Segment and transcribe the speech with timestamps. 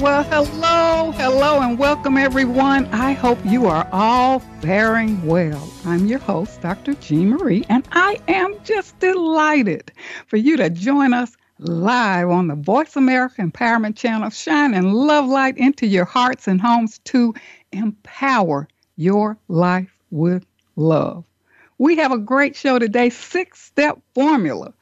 [0.00, 2.86] Well, hello, hello, and welcome everyone.
[2.86, 5.70] I hope you are all faring well.
[5.84, 6.94] I'm your host, Dr.
[6.94, 9.92] Jean Marie, and I am just delighted
[10.26, 15.56] for you to join us live on the Voice America Empowerment Channel, shining love light
[15.58, 17.32] into your hearts and homes to
[17.70, 18.66] empower
[18.96, 21.24] your life with love.
[21.78, 24.74] We have a great show today six step formula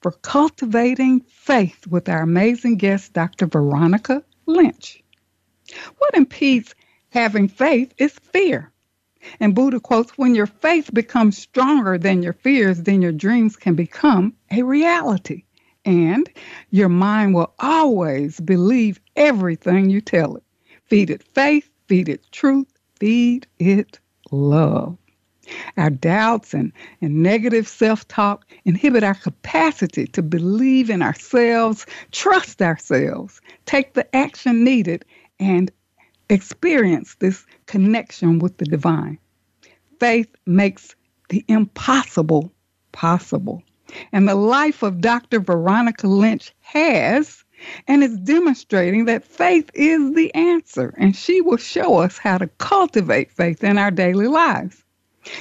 [0.00, 3.46] for cultivating faith with our amazing guest, Dr.
[3.46, 5.02] Veronica Lynch.
[5.98, 6.74] What impedes
[7.10, 8.72] having faith is fear.
[9.38, 13.74] And Buddha quotes, when your faith becomes stronger than your fears, then your dreams can
[13.74, 15.44] become a reality.
[15.84, 16.28] And
[16.70, 20.44] your mind will always believe everything you tell it.
[20.86, 23.98] Feed it faith, feed it truth, feed it
[24.30, 24.96] love.
[25.76, 32.62] Our doubts and, and negative self talk inhibit our capacity to believe in ourselves, trust
[32.62, 35.04] ourselves, take the action needed,
[35.38, 35.70] and
[36.28, 39.18] experience this connection with the divine.
[39.98, 40.94] Faith makes
[41.28, 42.52] the impossible
[42.92, 43.62] possible.
[44.12, 45.40] And the life of Dr.
[45.40, 47.44] Veronica Lynch has
[47.88, 50.94] and is demonstrating that faith is the answer.
[50.96, 54.84] And she will show us how to cultivate faith in our daily lives.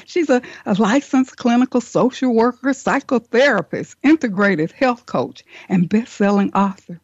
[0.05, 6.99] She's a, a licensed clinical social worker, psychotherapist, integrative health coach, and best-selling author.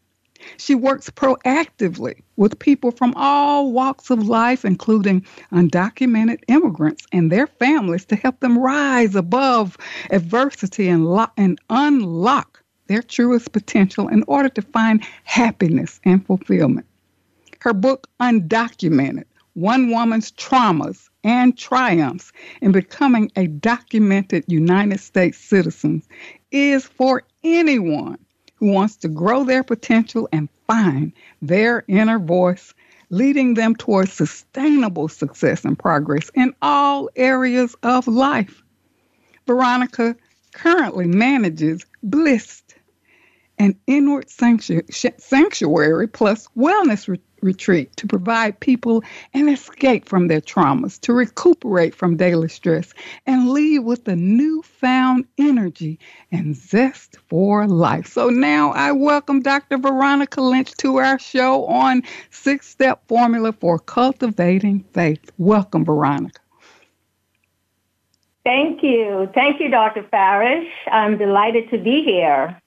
[0.57, 7.47] She works proactively with people from all walks of life, including undocumented immigrants and their
[7.47, 9.77] families, to help them rise above
[10.11, 16.85] adversity and, lo- and unlock their truest potential in order to find happiness and fulfillment.
[17.61, 22.31] Her book, Undocumented One Woman's Traumas and triumphs
[22.61, 26.03] in becoming a documented United States citizen
[26.51, 28.19] is for anyone
[28.57, 32.73] who wants to grow their potential and find their inner voice,
[33.09, 38.61] leading them towards sustainable success and progress in all areas of life.
[39.47, 40.15] Veronica
[40.53, 42.75] currently manages Blissed,
[43.57, 47.07] an inward sanctuary plus wellness
[47.41, 49.03] retreat to provide people
[49.33, 52.93] an escape from their traumas, to recuperate from daily stress,
[53.25, 55.99] and leave with a newfound energy
[56.31, 58.07] and zest for life.
[58.07, 59.77] So now I welcome Dr.
[59.77, 65.31] Veronica Lynch to our show on Six Step Formula for Cultivating Faith.
[65.37, 66.39] Welcome, Veronica.
[68.45, 69.27] Thank you.
[69.33, 70.03] Thank you, Dr.
[70.03, 70.67] Farish.
[70.91, 72.61] I'm delighted to be here.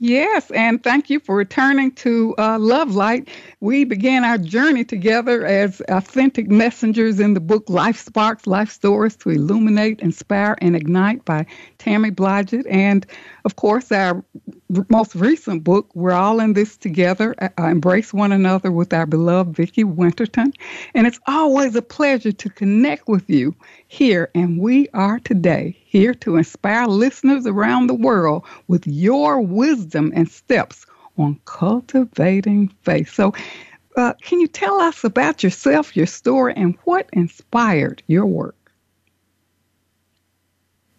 [0.00, 3.28] Yes, and thank you for returning to uh, Love Light.
[3.60, 9.16] We began our journey together as authentic messengers in the book Life Sparks, Life Stories
[9.16, 11.46] to Illuminate, Inspire, and Ignite by
[11.78, 12.64] Tammy Blodgett.
[12.70, 13.04] And
[13.44, 14.24] of course, our
[14.88, 19.84] most recent book, We're All in This Together, Embrace One Another with our beloved Vicki
[19.84, 20.52] Winterton.
[20.94, 23.54] And it's always a pleasure to connect with you
[23.88, 24.30] here.
[24.34, 30.28] And we are today here to inspire listeners around the world with your wisdom and
[30.28, 30.84] steps
[31.16, 33.12] on cultivating faith.
[33.12, 33.32] So,
[33.96, 38.54] uh, can you tell us about yourself, your story, and what inspired your work?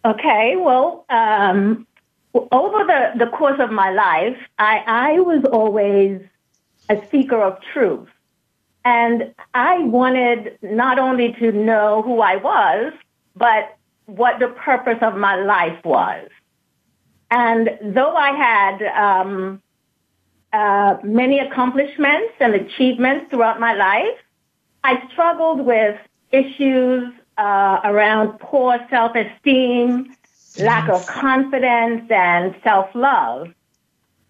[0.03, 1.87] Okay, well, um,
[2.33, 6.21] over the, the course of my life, I, I was always
[6.89, 8.07] a seeker of truth.
[8.85, 12.93] And I wanted not only to know who I was,
[13.35, 16.29] but what the purpose of my life was.
[17.31, 19.61] And though I had um,
[20.51, 24.17] uh, many accomplishments and achievements throughout my life,
[24.83, 25.99] I struggled with
[26.31, 30.15] issues uh, around poor self-esteem,
[30.57, 33.53] lack of confidence, and self-love.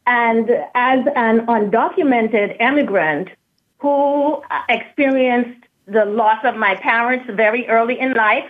[0.05, 3.29] And as an undocumented immigrant
[3.77, 8.49] who experienced the loss of my parents very early in life,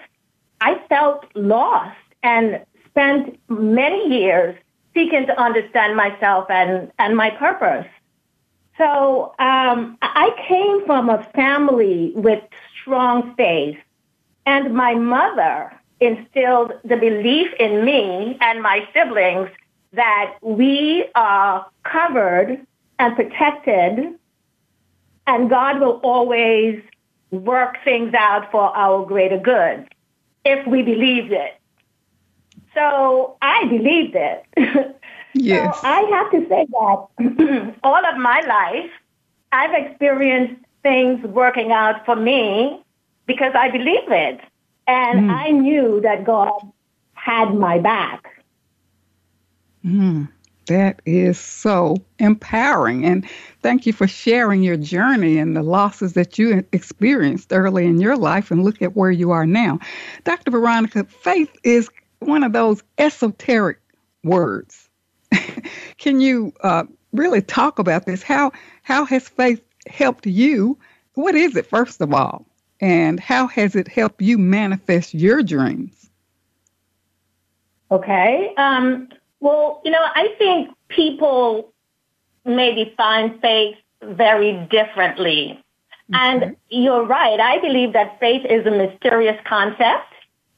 [0.62, 4.58] I felt lost and spent many years
[4.94, 7.88] seeking to understand myself and, and my purpose.
[8.78, 12.42] So um, I came from a family with
[12.82, 13.78] strong faith,
[14.46, 19.50] and my mother instilled the belief in me and my siblings
[19.94, 22.66] that we are covered
[23.00, 24.14] and protected,
[25.28, 26.82] and God will always
[27.32, 29.88] work things out for our greater good
[30.46, 31.56] if we believed it.
[32.74, 34.96] So I believed it.
[35.34, 35.76] Yes.
[35.76, 38.90] So I have to say that all of my life,
[39.52, 42.82] I've experienced things working out for me
[43.26, 44.42] because I believe it.
[44.90, 45.34] And mm.
[45.34, 46.52] I knew that God
[47.14, 48.44] had my back.
[49.86, 50.30] Mm.
[50.66, 53.06] That is so empowering.
[53.06, 53.30] And
[53.62, 58.18] thank you for sharing your journey and the losses that you experienced early in your
[58.18, 59.78] life and look at where you are now.
[60.24, 60.50] Dr.
[60.50, 61.88] Veronica, faith is
[62.20, 63.80] one of those esoteric
[64.24, 64.90] words.
[66.00, 68.24] Can you uh, really talk about this?
[68.24, 68.52] How,
[68.82, 70.80] how has faith helped you?
[71.14, 72.49] What is it, first of all?
[72.82, 76.10] And how has it helped you manifest your dreams?
[77.92, 78.54] Okay.
[78.58, 79.10] Um,
[79.40, 81.74] well, you know, I think people
[82.46, 85.62] may define faith very differently.
[86.12, 87.40] And you're right.
[87.40, 90.14] I believe that faith is a mysterious concept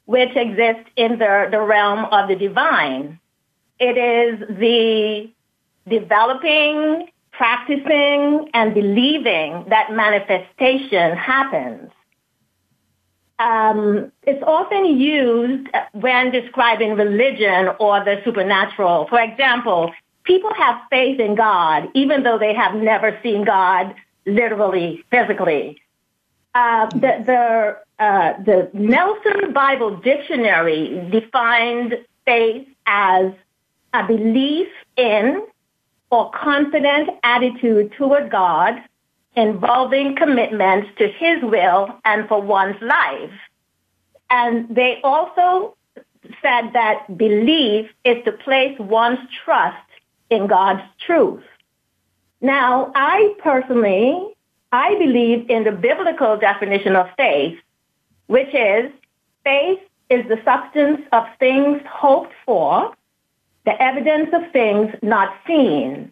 [0.06, 3.20] which exists in the, the realm of the divine.
[3.80, 5.32] It is the
[5.88, 11.92] developing, practicing, and believing that manifestation happens.
[13.42, 19.08] Um, it's often used when describing religion or the supernatural.
[19.08, 19.92] For example,
[20.24, 23.96] people have faith in God even though they have never seen God
[24.28, 25.82] literally, physically.
[26.54, 33.32] Uh, the the, uh, the Nelson Bible Dictionary defined faith as
[33.94, 34.68] a belief
[34.98, 35.48] in
[36.12, 38.76] or confident attitude toward God
[39.36, 43.32] involving commitments to his will and for one's life.
[44.30, 45.76] And they also
[46.42, 49.78] said that belief is to place one's trust
[50.30, 51.44] in God's truth.
[52.42, 54.36] Now, I personally,
[54.72, 57.60] I believe in the biblical definition of faith,
[58.28, 58.92] which is
[59.44, 59.80] faith
[60.10, 62.94] is the substance of things hoped for,
[63.66, 66.11] the evidence of things not seen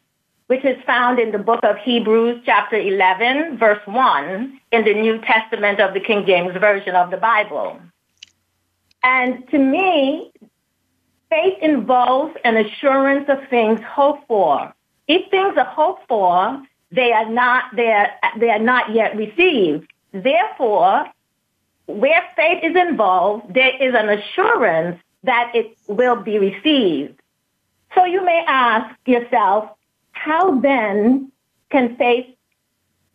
[0.50, 5.20] which is found in the book of Hebrews, chapter 11, verse 1, in the New
[5.22, 7.80] Testament of the King James Version of the Bible.
[9.04, 10.32] And to me,
[11.30, 14.74] faith involves an assurance of things hoped for.
[15.08, 18.10] If things are hoped for, they are not, they are,
[18.40, 19.88] they are not yet received.
[20.14, 21.06] Therefore,
[21.86, 27.22] where faith is involved, there is an assurance that it will be received.
[27.94, 29.70] So you may ask yourself,
[30.24, 31.32] how then
[31.72, 32.28] can faith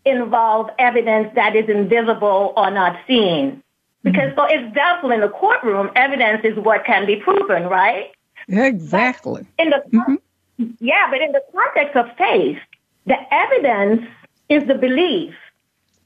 [0.04, 3.62] involve evidence that is invisible or not seen?
[4.02, 4.36] Because, mm-hmm.
[4.36, 8.10] for example, in the courtroom, evidence is what can be proven, right?
[8.48, 9.46] Exactly.
[9.56, 10.64] But in the mm-hmm.
[10.80, 12.58] yeah, but in the context of faith,
[13.06, 14.02] the evidence
[14.48, 15.34] is the belief.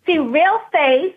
[0.06, 1.15] See, real faith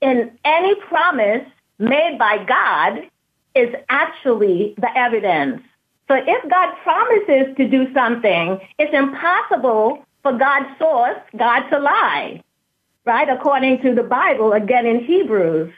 [0.00, 1.46] in any promise
[1.78, 3.08] made by God
[3.54, 5.62] is actually the evidence.
[6.08, 12.42] So if God promises to do something, it's impossible for God's source, God to lie,
[13.04, 13.28] right?
[13.28, 15.72] According to the Bible, again in Hebrews.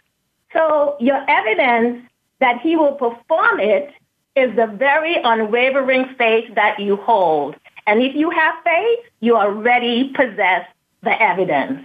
[0.53, 2.06] So your evidence
[2.38, 3.93] that he will perform it
[4.37, 7.56] is the very unwavering faith that you hold.
[7.87, 10.65] And if you have faith, you already possess
[11.03, 11.85] the evidence.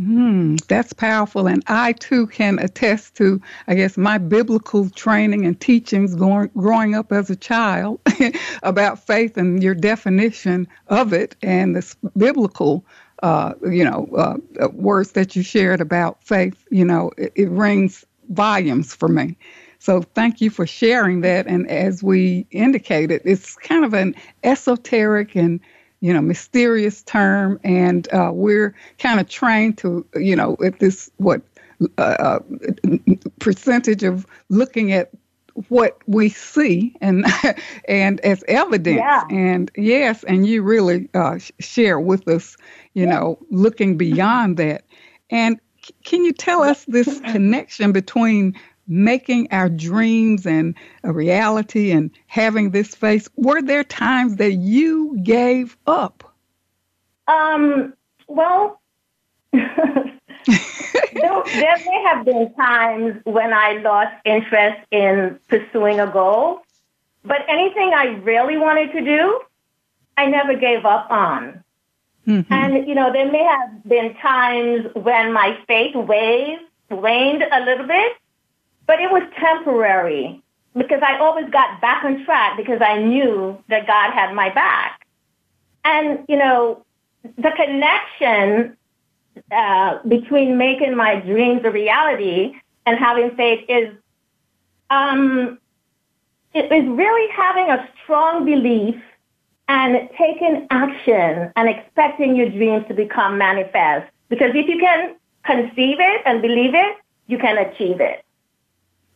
[0.00, 1.46] Mm, that's powerful.
[1.46, 6.94] And I too can attest to, I guess, my biblical training and teachings going, growing
[6.94, 8.00] up as a child
[8.62, 12.86] about faith and your definition of it and this biblical,
[13.22, 16.64] uh, you know, uh, words that you shared about faith.
[16.70, 19.36] You know, it, it rings volumes for me.
[19.78, 21.46] So thank you for sharing that.
[21.46, 25.60] And as we indicated, it's kind of an esoteric and
[26.02, 31.10] you know, mysterious term, and uh, we're kind of trained to, you know, at this
[31.18, 31.40] what
[31.96, 32.38] uh, uh,
[33.38, 35.10] percentage of looking at
[35.68, 37.24] what we see and
[37.88, 39.24] and as evidence yeah.
[39.30, 42.56] and yes and you really uh, share with us
[42.94, 43.10] you yeah.
[43.10, 44.84] know looking beyond that
[45.30, 50.74] and c- can you tell us this connection between making our dreams and
[51.04, 56.24] a reality and having this face, were there times that you gave up?
[57.28, 57.94] Um,
[58.28, 58.80] well,
[59.52, 59.62] there,
[61.12, 66.62] there may have been times when I lost interest in pursuing a goal,
[67.24, 69.40] but anything I really wanted to do,
[70.16, 71.62] I never gave up on.
[72.26, 72.52] Mm-hmm.
[72.52, 77.86] And, you know, there may have been times when my faith waved, waned a little
[77.86, 78.12] bit,
[78.92, 80.42] but it was temporary
[80.76, 85.06] because I always got back on track because I knew that God had my back.
[85.82, 86.84] And, you know,
[87.22, 88.76] the connection
[89.50, 92.52] uh, between making my dreams a reality
[92.84, 93.94] and having faith is,
[94.90, 95.58] um,
[96.52, 98.96] it is really having a strong belief
[99.68, 104.12] and taking action and expecting your dreams to become manifest.
[104.28, 108.22] Because if you can conceive it and believe it, you can achieve it.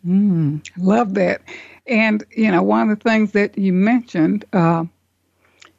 [0.06, 1.42] Mm, love that.
[1.86, 4.84] And, you know, one of the things that you mentioned, uh,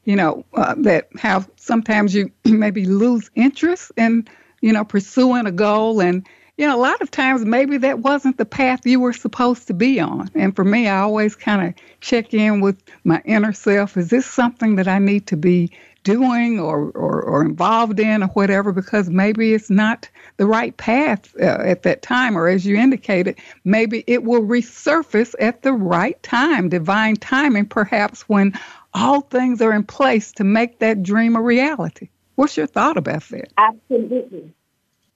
[0.05, 4.27] you know, uh, that how sometimes you maybe lose interest in,
[4.62, 6.01] you know, pursuing a goal.
[6.01, 6.27] And,
[6.58, 9.76] you know, a lot of times maybe that wasn't the path you were supposed to
[9.76, 10.30] be on.
[10.34, 13.96] And for me, I always kind of check in with my inner self.
[13.96, 15.72] Is this something that I need to be
[16.04, 18.72] doing or, or, or involved in or whatever?
[18.72, 22.36] Because maybe it's not the right path uh, at that time.
[22.36, 28.22] Or as you indicated maybe it will resurface at the right time divine timing perhaps
[28.22, 28.54] when
[28.96, 32.10] all things are in place to make that dream a reality.
[32.34, 33.52] What's your thought about that?
[33.58, 34.54] Absolutely.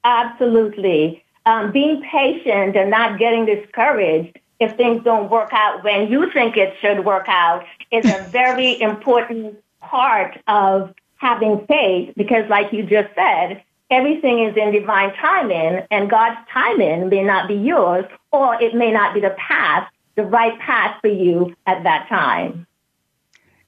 [0.04, 6.32] Absolutely um, being patient and not getting discouraged if things don't work out when you
[6.32, 12.72] think it should work out is a very important part of having faith because like
[12.72, 18.06] you just said, everything is in divine timing and God's timing may not be yours
[18.32, 22.66] or it may not be the path, the right path for you at that time.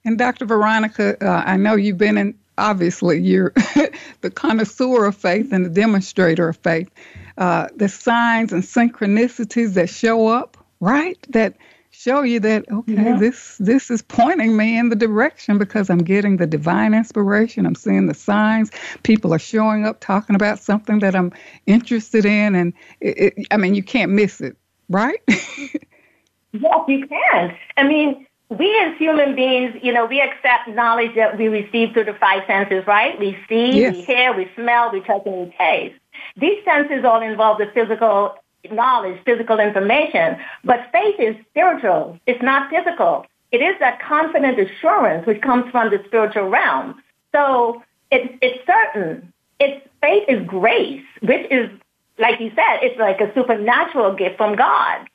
[0.05, 0.45] And Dr.
[0.45, 3.51] Veronica, uh, I know you've been in, obviously, you're
[4.21, 6.89] the connoisseur of faith and the demonstrator of faith.
[7.37, 11.17] Uh, the signs and synchronicities that show up, right?
[11.29, 11.55] That
[11.89, 13.17] show you that okay yeah.
[13.17, 17.75] this this is pointing me in the direction because i'm getting the divine inspiration i'm
[17.75, 18.71] seeing the signs
[19.03, 21.31] people are showing up talking about something that i'm
[21.67, 24.57] interested in and it, it, i mean you can't miss it
[24.89, 31.15] right yes you can i mean we as human beings, you know, we accept knowledge
[31.15, 33.17] that we receive through the five senses, right?
[33.19, 33.95] We see, yes.
[33.95, 35.95] we hear, we smell, we touch, and we taste.
[36.35, 38.35] These senses all involve the physical
[38.71, 42.19] knowledge, physical information, but faith is spiritual.
[42.25, 43.25] It's not physical.
[43.51, 47.01] It is that confident assurance which comes from the spiritual realm.
[47.31, 49.31] So it's, it's certain.
[49.59, 51.69] It's faith is grace, which is,
[52.17, 55.07] like you said, it's like a supernatural gift from God.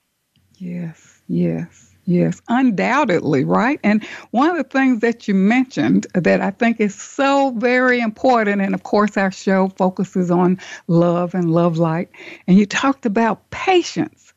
[0.58, 1.87] Yes, yes.
[2.10, 3.78] Yes, undoubtedly, right?
[3.84, 8.62] And one of the things that you mentioned that I think is so very important,
[8.62, 12.08] and of course, our show focuses on love and love light,
[12.46, 14.32] and you talked about patience.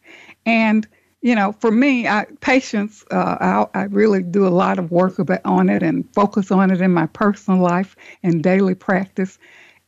[0.46, 0.86] And,
[1.22, 3.38] you know, for me, I, patience, uh,
[3.74, 6.82] I, I really do a lot of work about, on it and focus on it
[6.82, 9.40] in my personal life and daily practice.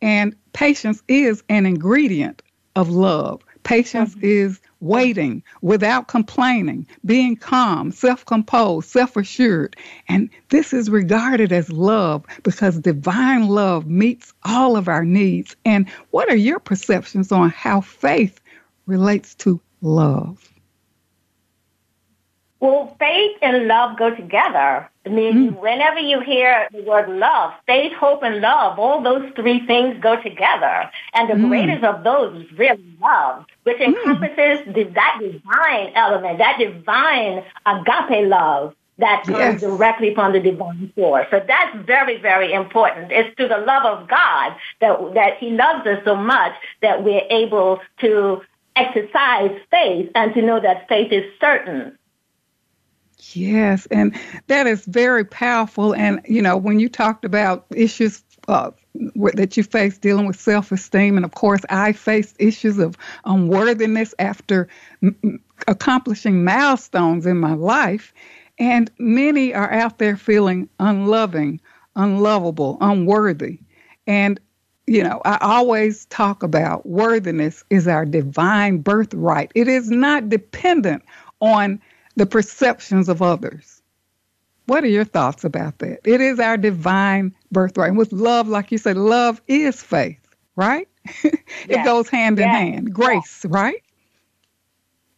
[0.01, 2.43] And patience is an ingredient
[2.77, 3.41] of love.
[3.63, 4.25] Patience mm-hmm.
[4.25, 9.75] is waiting without complaining, being calm, self composed, self assured.
[10.07, 15.55] And this is regarded as love because divine love meets all of our needs.
[15.65, 18.39] And what are your perceptions on how faith
[18.85, 20.49] relates to love?
[22.59, 24.89] Well, faith and love go together.
[25.05, 25.59] I mean, mm.
[25.59, 30.21] whenever you hear the word love, faith, hope, and love, all those three things go
[30.21, 30.89] together.
[31.13, 31.49] And the mm.
[31.49, 33.87] greatest of those is really love, which mm.
[33.87, 39.61] encompasses the, that divine element, that divine agape love that comes yes.
[39.61, 41.27] directly from the divine source.
[41.31, 43.11] So that's very, very important.
[43.11, 47.25] It's to the love of God that, that he loves us so much that we're
[47.29, 48.41] able to
[48.75, 51.97] exercise faith and to know that faith is certain
[53.35, 54.15] Yes, and
[54.47, 55.93] that is very powerful.
[55.95, 58.71] And, you know, when you talked about issues uh,
[59.35, 64.13] that you face dealing with self esteem, and of course, I faced issues of unworthiness
[64.19, 64.67] after
[65.01, 68.13] m- accomplishing milestones in my life.
[68.59, 71.59] And many are out there feeling unloving,
[71.95, 73.59] unlovable, unworthy.
[74.05, 74.39] And,
[74.85, 81.03] you know, I always talk about worthiness is our divine birthright, it is not dependent
[81.41, 81.81] on
[82.15, 83.81] the perceptions of others.
[84.65, 85.99] What are your thoughts about that?
[86.05, 87.89] It is our divine birthright.
[87.89, 90.87] And with love, like you said, love is faith, right?
[91.23, 91.85] it yes.
[91.85, 92.45] goes hand yes.
[92.45, 92.93] in hand.
[92.93, 93.45] Grace, yes.
[93.45, 93.83] right?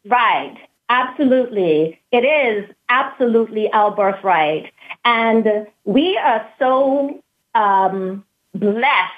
[0.05, 0.57] Right.
[0.89, 1.99] Absolutely.
[2.11, 4.71] It is absolutely our birthright.
[5.03, 7.23] And we are so
[7.55, 8.23] um,
[8.53, 9.11] blessed.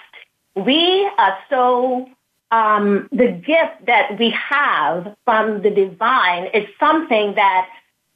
[0.55, 2.09] We are so
[2.51, 7.69] um, the gift that we have from the divine is something that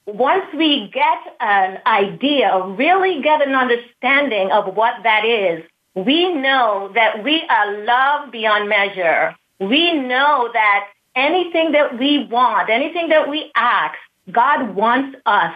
[0.05, 5.63] once we get an idea, really get an understanding of what that is,
[5.95, 9.35] we know that we are loved beyond measure.
[9.59, 13.97] We know that anything that we want, anything that we ask,
[14.31, 15.53] God wants us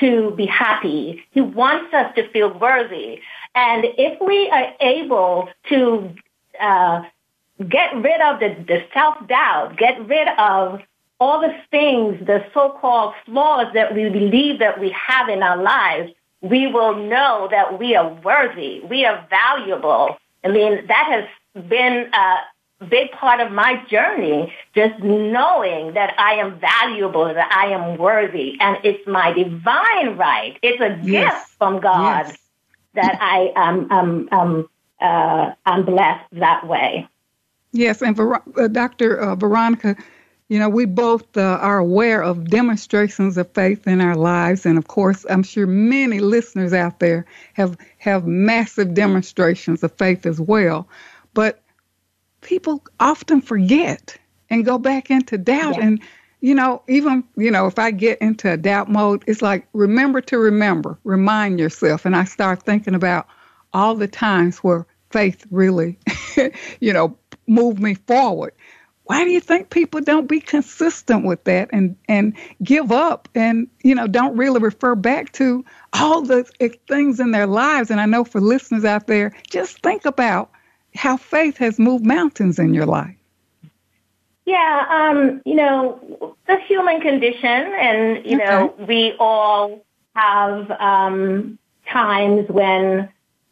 [0.00, 1.22] to be happy.
[1.30, 3.20] He wants us to feel worthy.
[3.54, 6.14] And if we are able to
[6.60, 7.02] uh,
[7.68, 10.80] get rid of the, the self-doubt, get rid of
[11.20, 16.12] all the things, the so-called flaws that we believe that we have in our lives,
[16.40, 20.16] we will know that we are worthy, we are valuable.
[20.42, 21.06] I mean, that
[21.54, 22.36] has been a
[22.86, 28.58] big part of my journey, just knowing that I am valuable, that I am worthy,
[28.60, 30.58] and it's my divine right.
[30.62, 31.32] It's a yes.
[31.32, 32.38] gift from God yes.
[32.94, 34.68] that I am um, um,
[35.00, 37.08] uh, I'm blessed that way.
[37.74, 39.16] Yes, and Ver- uh, Dr.
[39.18, 39.96] Uh, Veronica,
[40.48, 44.78] you know, we both uh, are aware of demonstrations of faith in our lives, and
[44.78, 50.40] of course, I'm sure many listeners out there have have massive demonstrations of faith as
[50.40, 50.86] well.
[51.34, 51.62] But
[52.42, 54.16] people often forget
[54.50, 55.86] and go back into doubt, yeah.
[55.86, 56.00] and
[56.40, 60.20] you know, even you know, if I get into a doubt mode, it's like remember
[60.20, 63.26] to remember, remind yourself, and I start thinking about
[63.72, 65.98] all the times where faith really,
[66.80, 68.52] you know, moved me forward.
[69.04, 73.68] Why do you think people don't be consistent with that and and give up and
[73.82, 76.44] you know don't really refer back to all the
[76.88, 77.90] things in their lives?
[77.90, 80.50] And I know for listeners out there, just think about
[80.94, 83.16] how faith has moved mountains in your life.
[84.46, 88.44] Yeah, um, you know, the human condition, and you okay.
[88.44, 89.82] know, we all
[90.14, 91.58] have um,
[91.90, 93.08] times when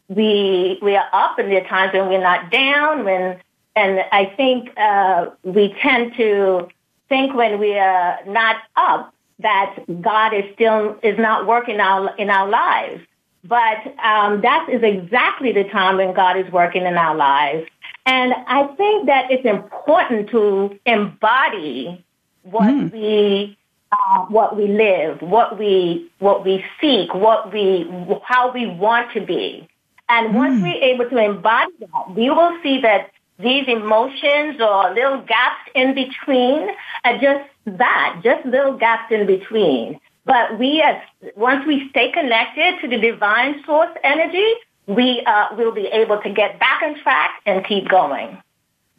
[0.07, 3.03] we we are up, and there are times when we're not down.
[3.03, 3.39] When
[3.75, 6.67] and I think uh, we tend to
[7.09, 12.29] think when we are not up that God is still is not working our in
[12.29, 13.01] our lives.
[13.43, 17.67] But um, that is exactly the time when God is working in our lives.
[18.05, 22.03] And I think that it's important to embody
[22.43, 22.91] what mm.
[22.91, 23.57] we
[23.91, 27.89] uh, what we live, what we what we seek, what we
[28.23, 29.67] how we want to be.
[30.09, 30.63] And once mm.
[30.63, 35.95] we're able to embody that, we will see that these emotions or little gaps in
[35.95, 36.69] between
[37.03, 39.99] are just that, just little gaps in between.
[40.25, 41.01] But we, as
[41.35, 44.53] once we stay connected to the divine source energy,
[44.87, 48.37] we uh, will be able to get back on track and keep going.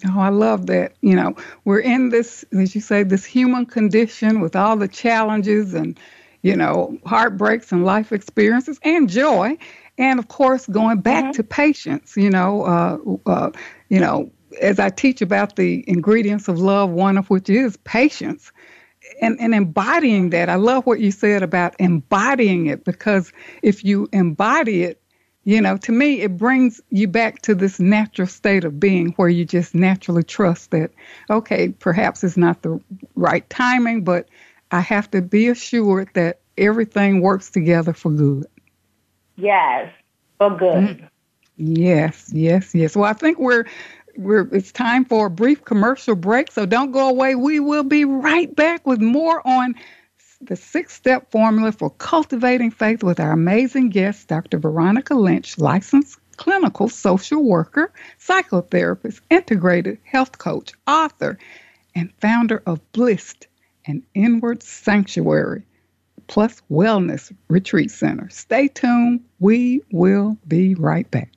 [0.06, 0.94] Oh, I love that.
[1.00, 5.72] You know, we're in this, as you say, this human condition with all the challenges
[5.72, 5.98] and,
[6.42, 9.56] you know, heartbreaks and life experiences and joy
[9.98, 11.32] and of course going back mm-hmm.
[11.32, 13.50] to patience you know uh, uh,
[13.94, 14.28] you know
[14.60, 18.50] as i teach about the ingredients of love one of which is patience
[19.20, 24.08] and, and embodying that i love what you said about embodying it because if you
[24.12, 25.00] embody it
[25.44, 29.28] you know to me it brings you back to this natural state of being where
[29.28, 30.90] you just naturally trust that
[31.30, 32.80] okay perhaps it's not the
[33.14, 34.28] right timing but
[34.72, 38.44] i have to be assured that everything works together for good
[39.36, 39.92] Yes,
[40.38, 41.00] for good.
[41.00, 41.08] Mm.
[41.56, 42.96] Yes, yes, yes.
[42.96, 43.66] Well, I think we're
[44.16, 47.34] we're it's time for a brief commercial break, so don't go away.
[47.36, 49.74] We will be right back with more on
[50.40, 54.58] the six step formula for cultivating faith with our amazing guest, Dr.
[54.58, 61.38] Veronica Lynch, licensed clinical social worker, psychotherapist, integrated health coach, author,
[61.94, 63.46] and founder of Blissed,
[63.86, 65.64] an inward sanctuary.
[66.26, 68.28] Plus Wellness Retreat Center.
[68.30, 69.24] Stay tuned.
[69.40, 71.30] We will be right back.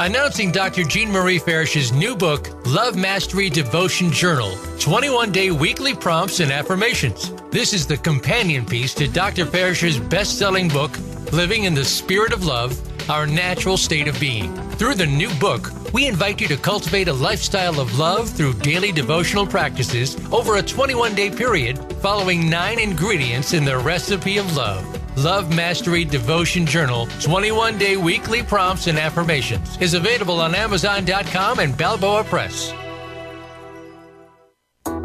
[0.00, 0.82] Announcing Dr.
[0.82, 7.32] Jean Marie Farish's new book, Love Mastery Devotion Journal 21 Day Weekly Prompts and Affirmations.
[7.50, 9.46] This is the companion piece to Dr.
[9.46, 10.90] Farish's best selling book,
[11.32, 12.76] Living in the Spirit of Love
[13.08, 14.54] our natural state of being.
[14.72, 18.92] Through the new book, we invite you to cultivate a lifestyle of love through daily
[18.92, 24.84] devotional practices over a 21 day period, following nine ingredients in the recipe of love.
[25.16, 31.76] Love Mastery Devotion Journal 21 Day Weekly Prompts and Affirmations is available on Amazon.com and
[31.76, 32.74] Balboa Press.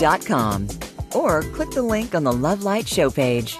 [0.00, 0.68] consciousloving.com
[1.14, 3.56] or click the link on the Love Light show page.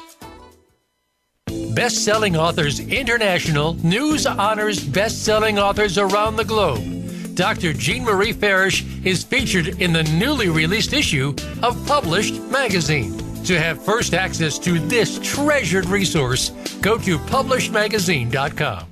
[1.74, 7.34] Best Selling Authors International news honors best selling authors around the globe.
[7.34, 7.72] Dr.
[7.72, 13.16] Jean Marie Farish is featured in the newly released issue of Published Magazine.
[13.44, 16.50] To have first access to this treasured resource,
[16.82, 18.86] go to publishedmagazine.com.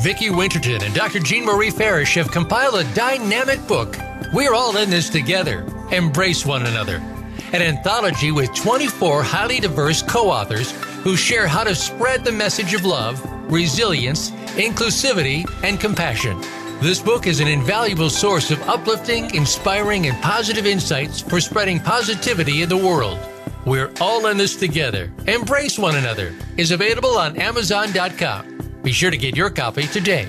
[0.00, 1.18] Vicki Winterton and Dr.
[1.20, 3.96] Jean Marie Farish have compiled a dynamic book.
[4.32, 5.66] We're all in this together.
[5.92, 6.96] Embrace one another.
[7.52, 10.72] An anthology with 24 highly diverse co authors
[11.02, 16.40] who share how to spread the message of love, resilience, inclusivity, and compassion.
[16.80, 22.62] This book is an invaluable source of uplifting, inspiring, and positive insights for spreading positivity
[22.62, 23.18] in the world.
[23.64, 25.12] We're all in this together.
[25.28, 28.80] Embrace one another is available on Amazon.com.
[28.82, 30.28] Be sure to get your copy today.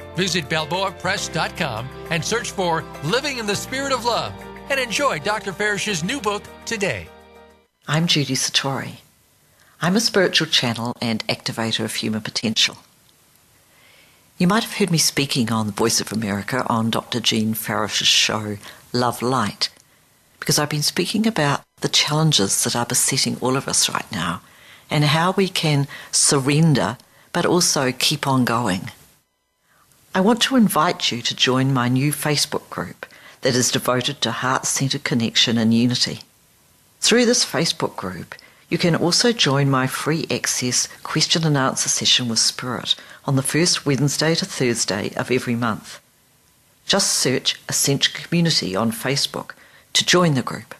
[0.15, 4.33] Visit BalboaPress.com and search for Living in the Spirit of Love
[4.69, 5.51] and enjoy Dr.
[5.53, 7.07] Farish's new book today.
[7.87, 8.97] I'm Judy Satori.
[9.81, 12.77] I'm a spiritual channel and activator of human potential.
[14.37, 17.19] You might have heard me speaking on the Voice of America on Dr.
[17.19, 18.57] Jean Farish's show,
[18.93, 19.69] Love Light,
[20.39, 24.41] because I've been speaking about the challenges that are besetting all of us right now
[24.89, 26.97] and how we can surrender
[27.33, 28.91] but also keep on going.
[30.13, 33.05] I want to invite you to join my new Facebook group
[33.41, 36.19] that is devoted to heart centered connection and unity.
[36.99, 38.35] Through this Facebook group,
[38.67, 43.41] you can also join my free access question and answer session with Spirit on the
[43.41, 46.01] first Wednesday to Thursday of every month.
[46.85, 49.51] Just search Ascension Community on Facebook
[49.93, 50.75] to join the group.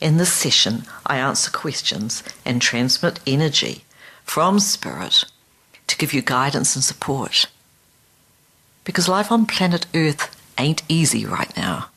[0.00, 3.84] In this session, I answer questions and transmit energy
[4.24, 5.26] from Spirit
[5.86, 7.46] to give you guidance and support
[8.86, 11.88] because life on planet Earth ain't easy right now.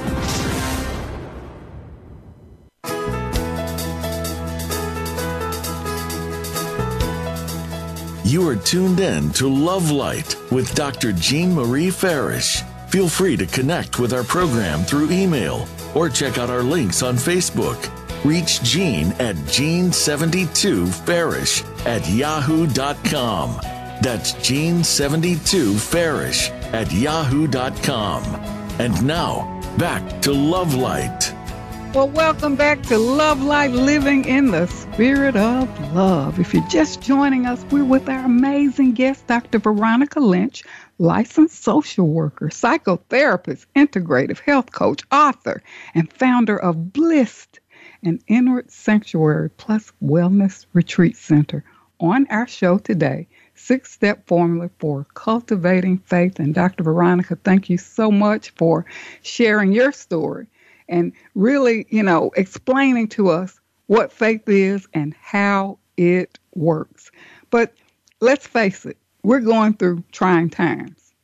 [8.25, 11.12] You are tuned in to Love Light with Dr.
[11.12, 12.62] Jean Marie Farish.
[12.88, 17.15] Feel free to connect with our program through email or check out our links on
[17.15, 17.89] Facebook.
[18.23, 23.57] Reach Jean at Jean72Farish at yahoo.com.
[24.01, 28.23] That's Jean72Farish at yahoo.com.
[28.79, 31.33] And now, back to Love Light.
[31.93, 36.39] Well, welcome back to Love Light Living in the Spirit of Love.
[36.39, 39.60] If you're just joining us, we're with our amazing guest, Dr.
[39.60, 40.63] Veronica Lynch,
[40.97, 45.62] licensed social worker, psychotherapist, integrative health coach, author,
[45.93, 47.60] and founder of Blissed,
[48.01, 51.63] an inward sanctuary plus wellness retreat center.
[51.99, 56.39] On our show today, six step formula for cultivating faith.
[56.39, 56.86] And Dr.
[56.86, 58.84] Veronica, thank you so much for
[59.21, 60.47] sharing your story
[60.93, 67.10] and really, you know, explaining to us what faith is and how it works.
[67.49, 67.73] But
[68.21, 71.15] let's face it, we're going through trying times.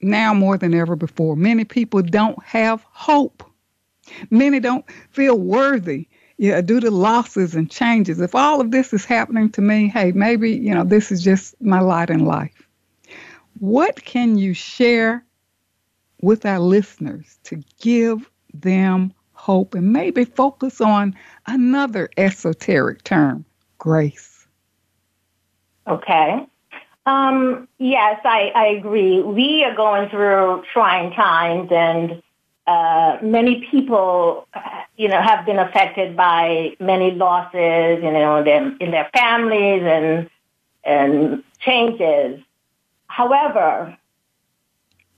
[0.00, 3.44] Now more than ever before, many people don't have hope.
[4.30, 8.18] Many don't feel worthy yeah, due to losses and changes.
[8.18, 11.60] If all of this is happening to me, hey, maybe, you know, this is just
[11.60, 12.66] my lot in life.
[13.58, 15.22] What can you share
[16.22, 18.30] with our listeners to give
[18.62, 21.14] them hope and maybe focus on
[21.46, 23.44] another esoteric term,
[23.78, 24.46] grace.
[25.86, 26.46] Okay.
[27.04, 29.22] Um, yes, I, I agree.
[29.22, 32.22] We are going through trying times and
[32.66, 34.48] uh, many people,
[34.96, 40.30] you know, have been affected by many losses, you know, in, in their families and
[40.82, 42.40] and changes.
[43.08, 43.96] However,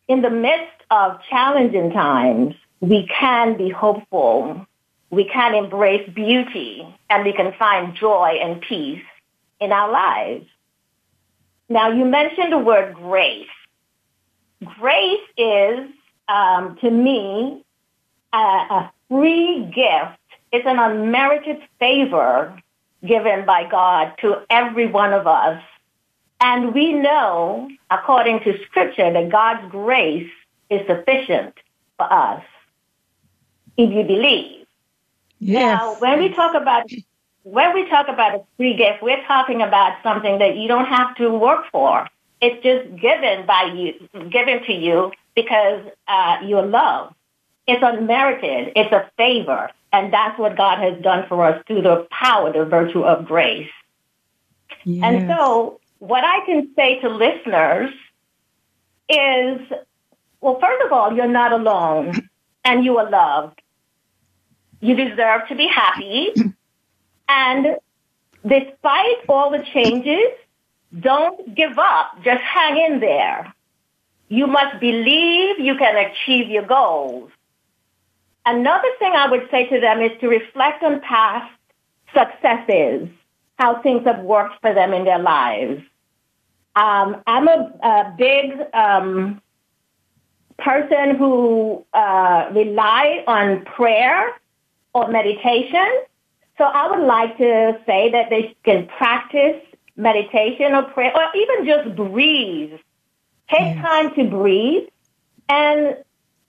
[0.08, 4.66] in the midst of challenging times, we can be hopeful,
[5.10, 9.02] we can embrace beauty, and we can find joy and peace
[9.60, 10.46] in our lives.
[11.68, 13.46] Now, you mentioned the word grace.
[14.64, 15.88] Grace is,
[16.28, 17.64] um, to me,
[18.32, 20.18] a, a free gift.
[20.52, 22.56] It's an unmerited favor
[23.06, 25.62] given by God to every one of us.
[26.40, 30.30] And we know, according to scripture, that God's grace
[30.70, 31.54] is sufficient
[31.96, 32.42] for us
[33.78, 34.66] if you believe.
[35.38, 35.80] Yes.
[35.80, 36.90] Now, when we talk about
[37.44, 41.16] when we talk about a free gift, we're talking about something that you don't have
[41.16, 42.06] to work for.
[42.42, 47.14] It's just given by you, given to you because uh, you're loved.
[47.66, 48.72] It's unmerited.
[48.76, 52.64] It's a favor, and that's what God has done for us through the power, the
[52.64, 53.70] virtue of grace.
[54.84, 55.02] yes.
[55.04, 57.90] And so, what I can say to listeners
[59.08, 59.60] is,
[60.40, 62.28] well, first of all, you're not alone,
[62.64, 63.60] and you are loved.
[64.80, 66.32] You deserve to be happy.
[67.30, 67.76] And
[68.42, 70.32] despite all the changes,
[70.98, 72.22] don't give up.
[72.24, 73.52] Just hang in there.
[74.28, 77.30] You must believe you can achieve your goals.
[78.46, 81.52] Another thing I would say to them is to reflect on past
[82.14, 83.08] successes,
[83.58, 85.82] how things have worked for them in their lives.
[86.74, 89.42] Um, I'm a, a big um,
[90.58, 94.30] person who uh, rely on prayer
[94.98, 95.88] or meditation.
[96.56, 99.60] So I would like to say that they can practice
[99.96, 102.72] meditation or prayer or even just breathe.
[103.50, 103.84] Take Yes.
[103.84, 104.88] time to breathe
[105.48, 105.96] and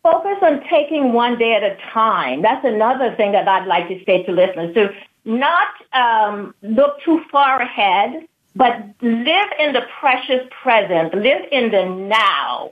[0.04, 2.42] focus on taking one day at a time.
[2.42, 4.74] That's another thing that I'd like to say to listeners.
[4.76, 4.94] To
[5.26, 11.86] not um, look too far ahead, but live in the precious present, live in the
[11.86, 12.72] now,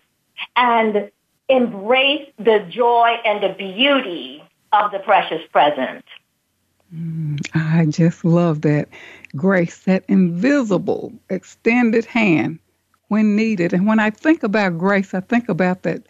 [0.55, 1.11] and
[1.49, 6.05] embrace the joy and the beauty of the precious present.
[7.53, 8.89] I just love that
[9.35, 12.59] grace, that invisible extended hand
[13.09, 13.73] when needed.
[13.73, 16.03] And when I think about grace, I think about that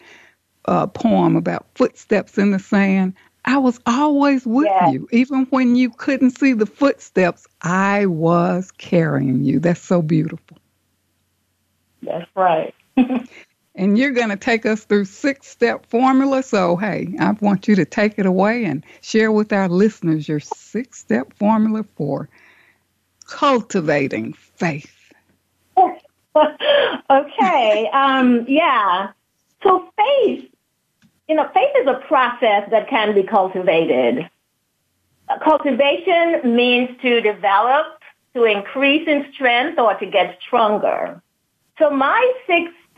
[0.66, 3.14] uh, poem about footsteps in the sand.
[3.44, 4.82] I was always with Yes.
[4.82, 5.08] you.
[5.12, 9.60] Even when you couldn't see the footsteps, I was carrying you.
[9.60, 10.58] That's so beautiful.
[12.02, 12.74] That's right.
[13.78, 16.42] And you're going to take us through six step formula.
[16.42, 20.40] So, hey, I want you to take it away and share with our listeners your
[20.40, 22.28] six step formula for
[23.26, 25.12] cultivating faith.
[27.10, 27.88] okay.
[27.92, 29.12] Um, yeah.
[29.62, 30.50] So faith,
[31.28, 34.28] you know, faith is a process that can be cultivated.
[35.44, 37.86] Cultivation means to develop,
[38.34, 41.22] to increase in strength, or to get stronger.
[41.78, 42.32] So my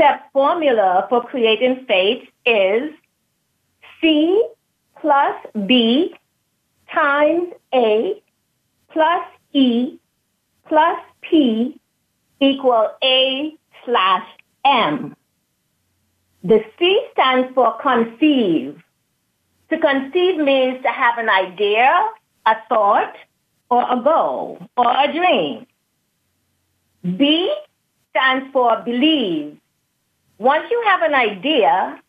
[0.01, 2.91] six-step formula for creating faith is
[4.01, 4.43] C
[5.01, 5.37] plus
[5.67, 6.15] B
[6.93, 8.23] times A
[8.93, 9.99] plus E
[10.67, 11.79] plus P
[12.41, 13.53] equal A
[13.85, 14.27] slash
[14.65, 15.15] M.
[16.43, 18.83] The C stands for conceive.
[19.71, 21.93] To conceive means to have an idea,
[22.47, 23.15] a thought,
[23.71, 25.67] or a goal, or a dream.
[27.17, 27.55] B
[28.11, 29.60] stands for believe.
[30.41, 32.01] Once you have an idea,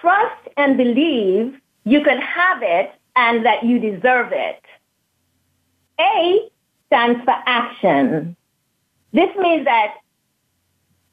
[0.00, 4.60] trust and believe you can have it and that you deserve it.
[6.00, 6.50] A
[6.88, 8.36] stands for action.
[9.12, 9.94] This means that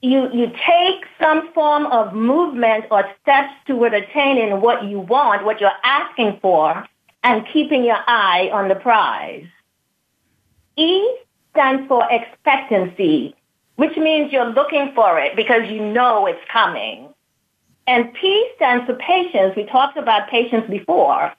[0.01, 5.61] you, you take some form of movement or steps toward attaining what you want, what
[5.61, 6.87] you're asking for,
[7.23, 9.45] and keeping your eye on the prize.
[10.75, 11.17] E
[11.51, 13.35] stands for expectancy,
[13.83, 17.13] which means you're looking for it because you know it's coming.
[17.85, 19.57] And P stands for patience.
[19.57, 21.33] We talked about patience before.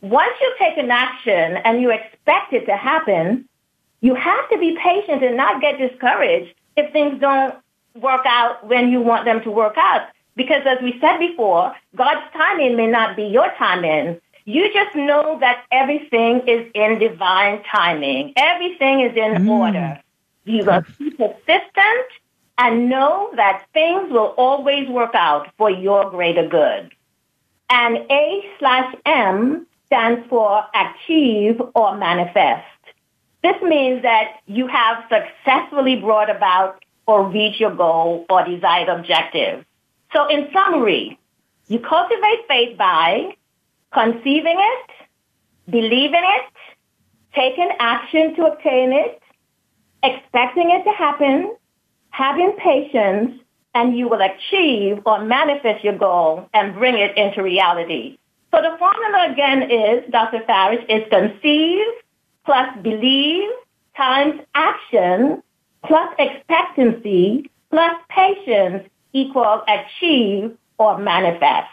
[0.00, 3.48] Once you take an action and you expect it to happen,
[4.00, 7.56] you have to be patient and not get discouraged if things don't
[7.96, 10.02] work out when you want them to work out.
[10.36, 14.20] Because as we said before, God's timing may not be your timing.
[14.44, 18.34] You just know that everything is in divine timing.
[18.36, 19.50] Everything is in Mm.
[19.50, 20.00] order.
[20.48, 20.98] You must mm.
[20.98, 22.06] be persistent
[22.56, 26.92] and know that things will always work out for your greater good.
[27.70, 32.64] And A slash M stands for achieve or manifest.
[33.42, 39.64] This means that you have successfully brought about or reached your goal or desired objective.
[40.12, 41.18] So in summary,
[41.68, 43.36] you cultivate faith by
[43.92, 44.90] conceiving it,
[45.70, 46.52] believing it,
[47.34, 49.22] taking action to obtain it,
[50.02, 51.54] expecting it to happen,
[52.10, 53.40] having patience,
[53.74, 58.18] and you will achieve or manifest your goal and bring it into reality.
[58.50, 60.40] So the formula again is, Dr.
[60.46, 61.86] Farish, is conceive
[62.44, 63.50] plus believe
[63.96, 65.42] times action
[65.84, 71.68] plus expectancy plus patience equals achieve or manifest.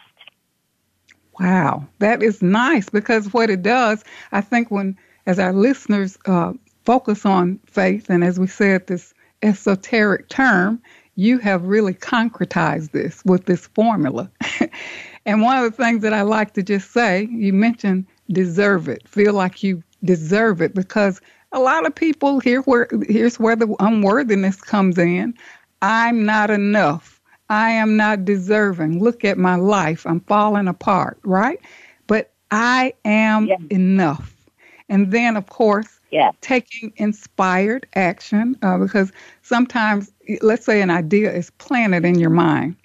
[1.39, 6.53] Wow, that is nice because what it does, I think, when as our listeners uh,
[6.85, 10.81] focus on faith, and as we said, this esoteric term,
[11.15, 14.29] you have really concretized this with this formula.
[15.25, 19.07] and one of the things that I like to just say, you mentioned deserve it,
[19.07, 21.21] feel like you deserve it, because
[21.51, 25.33] a lot of people here where here's where the unworthiness comes in.
[25.81, 27.21] I'm not enough.
[27.49, 29.01] I am not deserving.
[29.01, 30.05] Look at my life.
[30.05, 31.59] I'm falling apart, right?
[32.07, 33.57] But I am yeah.
[33.69, 34.34] enough.
[34.89, 36.31] And then, of course, yeah.
[36.41, 42.75] taking inspired action uh, because sometimes, let's say, an idea is planted in your mind.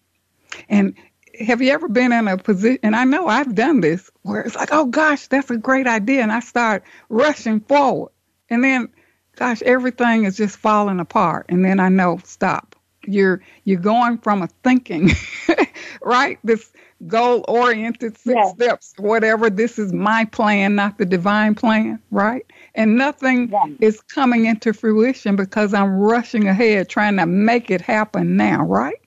[0.68, 0.94] And
[1.38, 4.56] have you ever been in a position, and I know I've done this, where it's
[4.56, 6.22] like, oh gosh, that's a great idea.
[6.22, 8.12] And I start rushing forward.
[8.48, 8.88] And then,
[9.36, 11.46] gosh, everything is just falling apart.
[11.48, 12.76] And then I know, stop.
[13.06, 15.10] You're you're going from a thinking,
[16.02, 16.38] right?
[16.44, 16.70] This
[17.06, 18.54] goal oriented six yes.
[18.54, 19.50] steps, whatever.
[19.50, 22.44] This is my plan, not the divine plan, right?
[22.74, 23.70] And nothing yes.
[23.80, 29.00] is coming into fruition because I'm rushing ahead trying to make it happen now, right?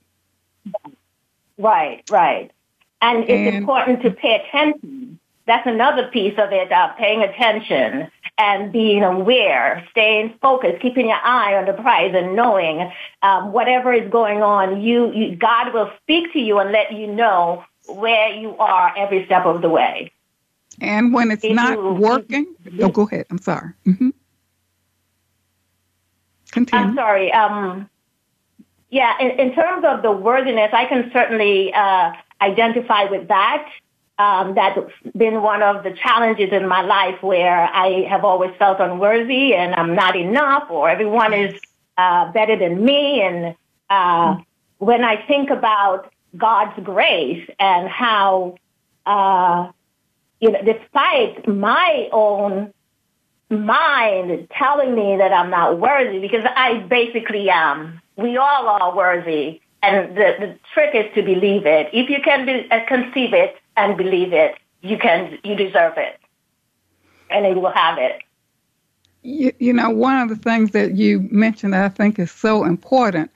[1.57, 2.51] Right, right.
[3.01, 5.19] And it's and, important to pay attention.
[5.45, 11.19] That's another piece of it, uh, paying attention and being aware, staying focused, keeping your
[11.23, 15.91] eye on the prize and knowing um, whatever is going on, you, you, God will
[16.01, 20.11] speak to you and let you know where you are every step of the way.
[20.81, 23.25] And when it's if not you, working, oh, go ahead.
[23.29, 23.73] I'm sorry.
[23.85, 24.09] Mm-hmm.
[26.51, 26.85] Continue.
[26.85, 27.31] I'm sorry.
[27.31, 27.89] Um,
[28.89, 33.67] yeah, in, in, terms of the worthiness, I can certainly uh, identify with that.
[34.19, 34.79] Um, that's
[35.17, 39.73] been one of the challenges in my life where I have always felt unworthy and
[39.73, 41.59] I'm not enough or everyone is
[41.97, 43.21] uh, better than me.
[43.21, 43.55] And
[43.89, 44.37] uh,
[44.77, 48.55] when I think about God's grace and how,
[49.05, 49.71] uh,
[50.39, 52.73] you know, despite my own
[53.49, 59.61] mind telling me that I'm not worthy, because I basically am, we all are worthy.
[59.83, 61.89] And the, the trick is to believe it.
[61.93, 66.19] If you can be, uh, conceive it, and believe it, you can, you deserve it.
[67.29, 68.21] And you will have it.
[69.23, 72.63] You, you know, one of the things that you mentioned that I think is so
[72.63, 73.31] important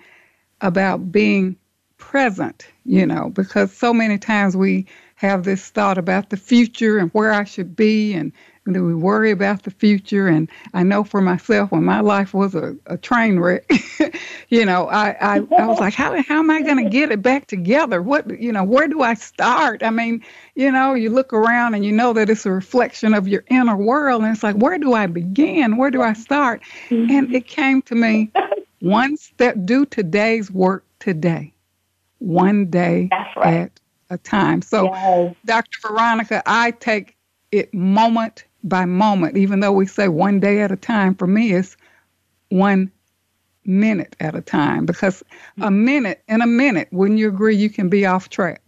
[0.61, 1.55] about being
[1.97, 7.11] present, you know, because so many times we have this thought about the future and
[7.11, 8.31] where I should be and
[8.73, 10.27] do we worry about the future?
[10.27, 13.69] And I know for myself, when my life was a, a train wreck,
[14.49, 17.21] you know, I, I, I was like, how, how am I going to get it
[17.21, 18.01] back together?
[18.01, 19.83] What, you know, where do I start?
[19.83, 20.23] I mean,
[20.55, 23.77] you know, you look around and you know that it's a reflection of your inner
[23.77, 24.23] world.
[24.23, 25.77] And it's like, where do I begin?
[25.77, 26.61] Where do I start?
[26.89, 28.31] And it came to me
[28.79, 31.53] one step, do today's work today,
[32.19, 33.53] one day right.
[33.53, 34.61] at a time.
[34.61, 35.35] So, yes.
[35.45, 35.79] Dr.
[35.87, 37.15] Veronica, I take
[37.51, 41.53] it moment by moment, even though we say one day at a time, for me
[41.53, 41.77] it's
[42.49, 42.91] one
[43.65, 45.23] minute at a time because
[45.61, 48.61] a minute in a minute, wouldn't you agree you can be off track?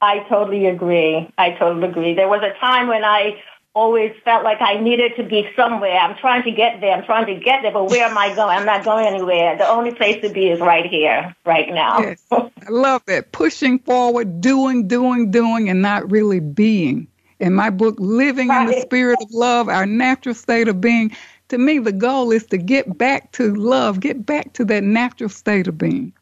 [0.00, 1.30] I totally agree.
[1.36, 2.14] I totally agree.
[2.14, 3.42] There was a time when I
[3.74, 5.96] always felt like I needed to be somewhere.
[5.96, 6.92] I'm trying to get there.
[6.92, 8.58] I'm trying to get there, but where am I going?
[8.58, 9.56] I'm not going anywhere.
[9.56, 12.00] The only place to be is right here, right now.
[12.00, 12.22] yes.
[12.32, 13.32] I love that.
[13.32, 17.06] Pushing forward, doing, doing, doing, and not really being
[17.38, 18.68] in my book, Living right.
[18.68, 21.16] in the Spirit of Love, Our Natural State of Being,
[21.48, 25.28] to me, the goal is to get back to love, get back to that natural
[25.28, 26.12] state of being.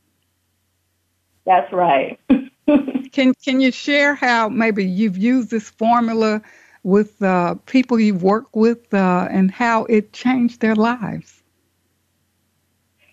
[1.45, 2.19] That's right.
[3.13, 6.41] can Can you share how maybe you've used this formula
[6.83, 11.39] with uh, people you work with uh, and how it changed their lives?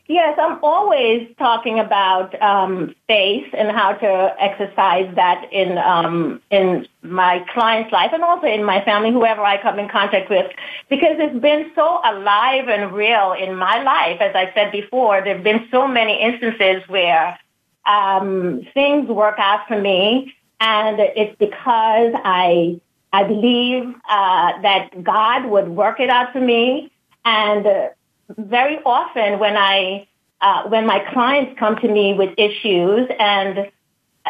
[0.07, 6.87] Yes, I'm always talking about um, faith and how to exercise that in um, in
[7.01, 10.51] my client's life and also in my family, whoever I come in contact with,
[10.89, 14.21] because it's been so alive and real in my life.
[14.21, 17.39] As I said before, there have been so many instances where
[17.87, 22.79] um, things work out for me, and it's because I
[23.15, 26.91] I believe uh, that God would work it out for me,
[27.23, 27.87] and uh,
[28.37, 30.05] very often when I
[30.41, 33.71] uh, when my clients come to me with issues, and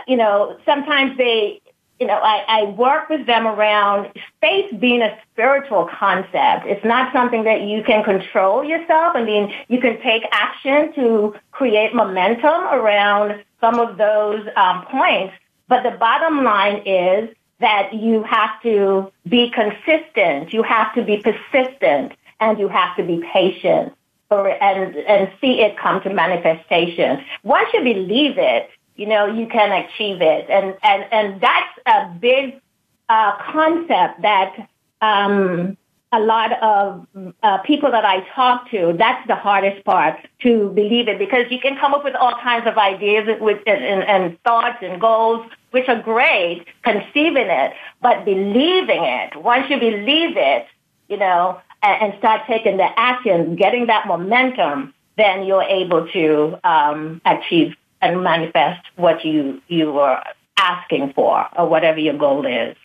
[0.08, 1.62] you know, sometimes they,
[2.00, 6.68] you know, I, I work with them around space being a spiritual concept.
[6.68, 9.16] It's not something that you can control yourself.
[9.16, 15.34] I mean, you can take action to create momentum around some of those um, points,
[15.68, 21.18] but the bottom line is that you have to be consistent, you have to be
[21.18, 23.94] persistent, and you have to be patient.
[24.30, 27.24] for and, and see it come to manifestation.
[27.44, 30.50] Once you believe it, you know, you can achieve it.
[30.50, 32.60] And, and, and that's a big
[33.10, 34.70] uh, concept that
[35.02, 35.78] um,
[36.12, 37.08] a lot of
[37.44, 41.60] uh, people that I talk to, that's the hardest part to believe it because you
[41.60, 45.46] can come up with all kinds of ideas with, and, and thoughts and goals,
[45.76, 49.36] which are great, conceiving it, but believing it.
[49.36, 50.66] Once you believe it,
[51.10, 56.58] you know, and, and start taking the action, getting that momentum, then you're able to
[56.64, 60.24] um, achieve and manifest what you you were
[60.56, 62.78] asking for or whatever your goal is.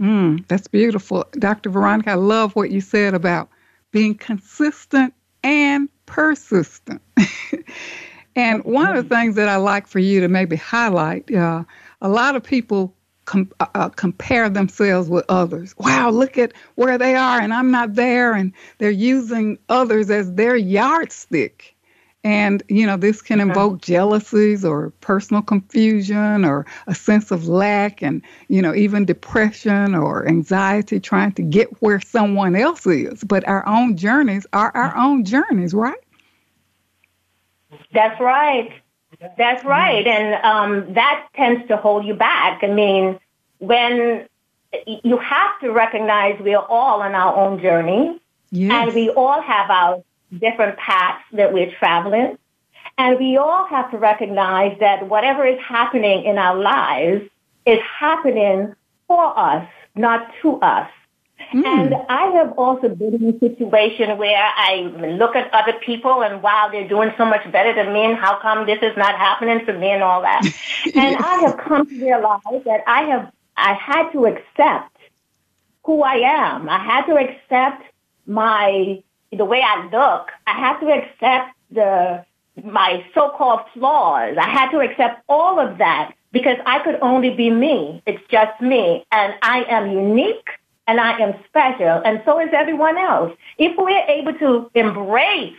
[0.00, 1.24] Mm, that's beautiful.
[1.38, 1.70] Dr.
[1.70, 3.50] Veronica, I love what you said about
[3.92, 5.14] being consistent
[5.44, 7.00] and persistent.
[8.34, 11.62] and one of the things that I like for you to maybe highlight uh,
[12.02, 12.94] a lot of people
[13.24, 15.74] com- uh, uh, compare themselves with others.
[15.78, 18.34] Wow, look at where they are, and I'm not there.
[18.34, 21.74] And they're using others as their yardstick.
[22.24, 28.00] And, you know, this can invoke jealousies or personal confusion or a sense of lack
[28.00, 33.24] and, you know, even depression or anxiety trying to get where someone else is.
[33.24, 35.98] But our own journeys are our own journeys, right?
[37.92, 38.70] That's right.
[39.36, 40.06] That's right.
[40.06, 42.62] And um, that tends to hold you back.
[42.62, 43.18] I mean,
[43.58, 44.26] when
[44.86, 48.20] you have to recognize we are all on our own journey
[48.50, 48.72] yes.
[48.72, 50.02] and we all have our
[50.38, 52.38] different paths that we're traveling.
[52.98, 57.22] And we all have to recognize that whatever is happening in our lives
[57.64, 58.74] is happening
[59.06, 60.90] for us, not to us.
[61.52, 61.64] Mm.
[61.64, 66.42] And I have also been in a situation where I look at other people and
[66.42, 69.64] wow, they're doing so much better than me and how come this is not happening
[69.66, 70.42] to me and all that.
[70.94, 74.96] and I have come to realize that I have, I had to accept
[75.84, 76.68] who I am.
[76.68, 77.84] I had to accept
[78.26, 80.30] my the way I look.
[80.46, 82.24] I had to accept the
[82.62, 84.36] my so-called flaws.
[84.38, 88.02] I had to accept all of that because I could only be me.
[88.06, 90.48] It's just me, and I am unique
[90.92, 93.34] and I am special, and so is everyone else.
[93.56, 95.56] If we're able to embrace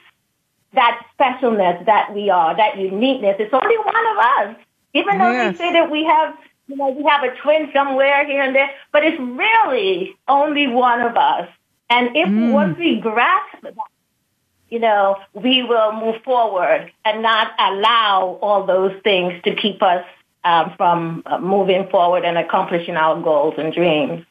[0.74, 4.56] that specialness that we are, that uniqueness, it's only one of us.
[4.94, 5.54] Even though yes.
[5.54, 8.70] they say that we have, you know, we have a twin somewhere here and there,
[8.92, 11.50] but it's really only one of us.
[11.90, 12.52] And if mm.
[12.52, 13.74] once we grasp that,
[14.70, 20.06] you know, we will move forward and not allow all those things to keep us
[20.44, 24.26] um, from uh, moving forward and accomplishing our goals and dreams.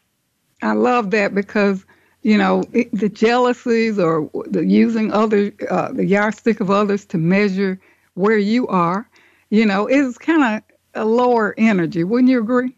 [0.63, 1.85] I love that because
[2.23, 7.19] you know it, the jealousies or the using other uh, the yardstick of others to
[7.19, 7.81] measure
[8.15, 9.09] where you are,
[9.51, 10.63] you know, is kind of
[10.95, 12.05] a lower energy.
[12.05, 12.77] Wouldn't you agree?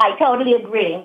[0.00, 1.02] I totally agree.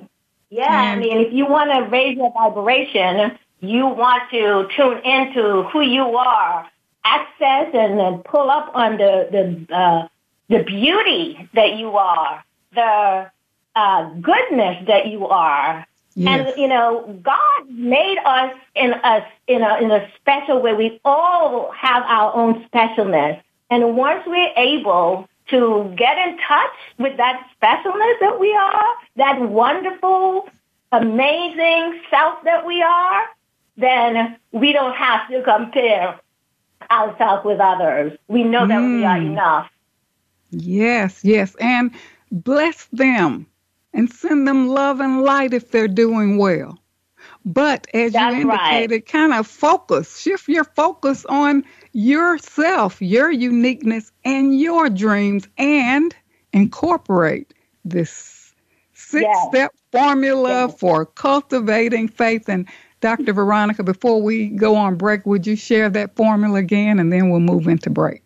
[0.50, 5.64] Yeah, I mean, if you want to raise your vibration, you want to tune into
[5.72, 6.70] who you are,
[7.04, 10.08] access and then pull up on the the uh,
[10.50, 12.44] the beauty that you are,
[12.76, 13.32] the
[13.76, 15.86] uh, goodness that you are.
[16.16, 16.48] Yes.
[16.48, 20.74] And you know, God made us in a in a in a special way.
[20.74, 26.70] We all have our own specialness, and once we're able to get in touch
[27.00, 30.48] with that specialness that we are, that wonderful,
[30.92, 33.24] amazing self that we are,
[33.78, 36.20] then we don't have to compare
[36.92, 38.14] ourselves with others.
[38.28, 38.98] We know that mm.
[38.98, 39.32] we are mm.
[39.32, 39.70] enough.
[40.52, 41.56] Yes, yes.
[41.56, 41.92] And
[42.32, 43.48] bless them
[43.94, 46.80] and send them love and light if they're doing well.
[47.46, 49.06] But as That's you indicated, right.
[49.06, 56.16] kind of focus, shift your focus on yourself, your uniqueness, and your dreams, and
[56.54, 58.54] incorporate this
[58.94, 59.48] six yes.
[59.50, 60.80] step formula yes.
[60.80, 62.48] for cultivating faith.
[62.48, 62.68] And
[63.02, 63.34] Dr.
[63.34, 67.42] Veronica, before we go on break, would you share that formula again and then we'll
[67.42, 68.22] move into break?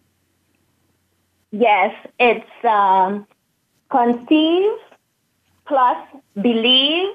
[1.51, 3.25] Yes, it's um,
[3.89, 4.73] conceive
[5.67, 5.97] plus
[6.41, 7.09] believe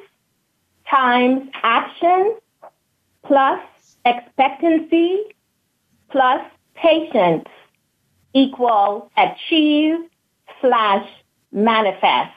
[0.88, 2.34] times action
[3.26, 3.60] plus
[4.04, 5.20] expectancy
[6.10, 6.40] plus
[6.74, 7.48] patience
[8.34, 9.96] equal achieve
[10.60, 11.08] slash
[11.52, 12.32] manifest.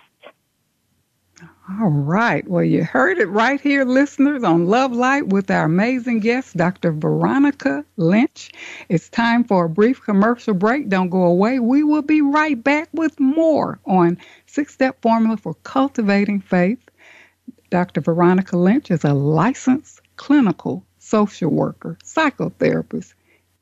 [1.67, 2.47] All right.
[2.47, 6.91] Well, you heard it right here, listeners, on Love Light with our amazing guest, Dr.
[6.91, 8.51] Veronica Lynch.
[8.87, 10.89] It's time for a brief commercial break.
[10.89, 11.57] Don't go away.
[11.57, 16.77] We will be right back with more on Six Step Formula for Cultivating Faith.
[17.71, 17.99] Dr.
[17.99, 23.15] Veronica Lynch is a licensed clinical social worker, psychotherapist,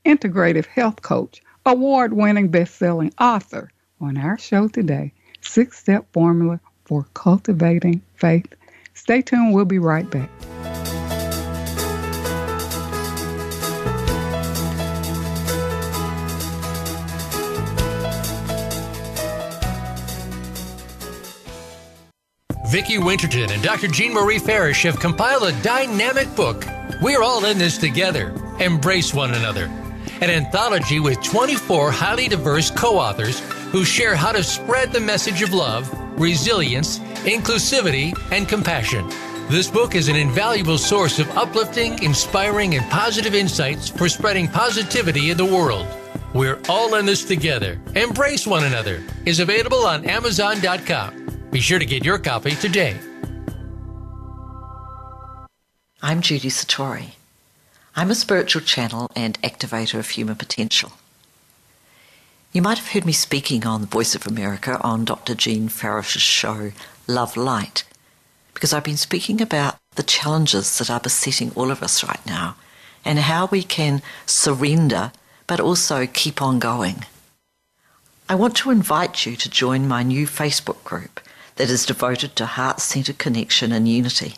[0.05, 3.71] integrative health coach, award winning best selling author.
[4.01, 6.59] On our show today, Six Step Formula
[6.93, 8.53] for cultivating faith.
[8.93, 10.29] Stay tuned, we'll be right back.
[22.67, 23.87] Vicki Winterton and Dr.
[23.87, 26.63] Jean Marie Farish have compiled a dynamic book.
[27.01, 28.35] We're all in this together.
[28.59, 29.65] Embrace one another.
[30.21, 33.39] An anthology with 24 highly diverse co authors
[33.71, 39.07] who share how to spread the message of love resilience, inclusivity, and compassion.
[39.49, 45.31] This book is an invaluable source of uplifting, inspiring, and positive insights for spreading positivity
[45.31, 45.87] in the world.
[46.33, 47.79] We're all in this together.
[47.95, 51.47] Embrace one another is available on Amazon.com.
[51.51, 52.97] Be sure to get your copy today.
[56.01, 57.11] I'm Judy Satori.
[57.95, 60.91] I'm a spiritual channel and activator of human potential.
[62.53, 65.33] You might have heard me speaking on the Voice of America on Dr.
[65.33, 66.71] Jean Farish's show,
[67.07, 67.83] Love Light
[68.53, 72.55] because I've been speaking about the challenges that are besetting all of us right now
[73.03, 75.11] and how we can surrender
[75.47, 77.05] but also keep on going.
[78.29, 81.19] I want to invite you to join my new Facebook group
[81.55, 84.35] that is devoted to heart centered connection and unity.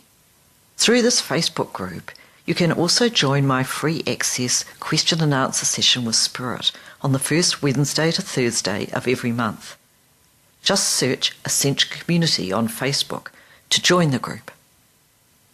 [0.78, 2.11] Through this Facebook group,
[2.45, 6.72] you can also join my free access question and answer session with Spirit
[7.05, 9.77] on the first Wednesday to Thursday of every month.
[10.63, 13.27] Just search Ascension Community on Facebook
[13.69, 14.49] to join the group.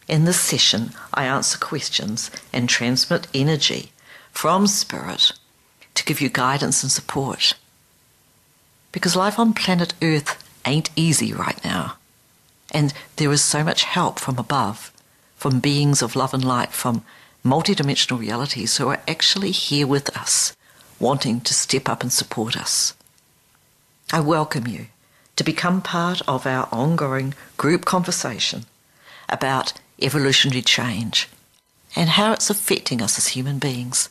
[0.08, 3.92] In this session, I answer questions and transmit energy
[4.32, 5.34] from Spirit
[5.94, 7.56] to give you guidance and support.
[8.94, 11.98] Because life on planet Earth ain't easy right now.
[12.74, 14.94] And there is so much help from above,
[15.36, 17.04] from beings of love and light, from
[17.44, 20.56] multidimensional realities who are actually here with us,
[21.02, 22.94] wanting to step up and support us.
[24.14, 24.88] I welcome you
[25.36, 28.66] to become part of our ongoing group conversation
[29.28, 31.28] about evolutionary change
[31.96, 34.10] and how it's affecting us as human beings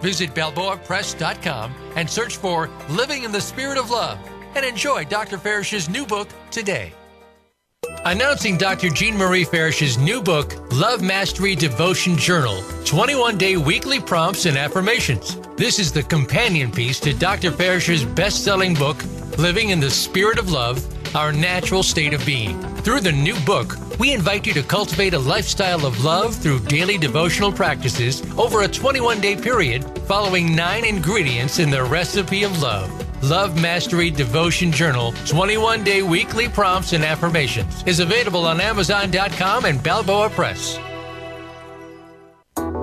[0.00, 4.18] Visit BalboaPress.com and search for Living in the Spirit of Love
[4.54, 5.38] and enjoy Dr.
[5.38, 6.92] Farish's new book today.
[8.04, 8.88] Announcing Dr.
[8.88, 15.36] Jean Marie Farish's new book, Love Mastery Devotion Journal 21 Day Weekly Prompts and Affirmations.
[15.56, 17.50] This is the companion piece to Dr.
[17.50, 19.04] Farish's best selling book,
[19.36, 20.82] Living in the Spirit of Love
[21.14, 22.58] Our Natural State of Being.
[22.76, 26.96] Through the new book, we invite you to cultivate a lifestyle of love through daily
[26.96, 32.90] devotional practices over a 21 day period, following nine ingredients in the recipe of love.
[33.22, 39.82] Love Mastery Devotion Journal 21 day weekly prompts and affirmations is available on Amazon.com and
[39.82, 40.78] Balboa Press.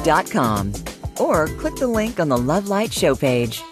[0.00, 0.72] consciousloving.com
[1.18, 3.62] or click the link on the Love Light show page.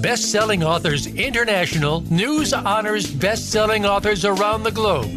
[0.00, 5.10] Best Selling Authors International news honors best selling authors around the globe.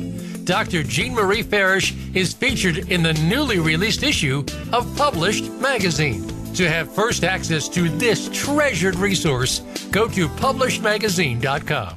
[0.46, 0.82] Dr.
[0.84, 6.26] Jean Marie Farish is featured in the newly released issue of Published Magazine.
[6.54, 9.60] To have first access to this treasured resource,
[9.92, 11.97] go to publishedmagazine.com.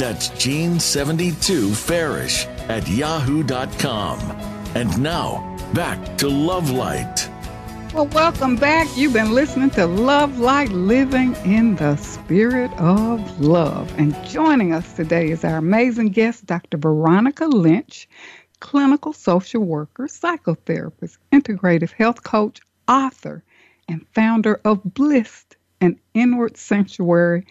[0.00, 4.18] That's Jean72Farish at yahoo.com.
[4.74, 7.28] And now, back to Love Light.
[7.92, 8.88] Well, welcome back.
[8.96, 13.92] You've been listening to Love Light Living in the Spirit of Love.
[13.98, 16.78] And joining us today is our amazing guest, Dr.
[16.78, 18.08] Veronica Lynch,
[18.60, 23.44] clinical social worker, psychotherapist, integrative health coach, author,
[23.86, 27.44] and founder of Blissed, an inward sanctuary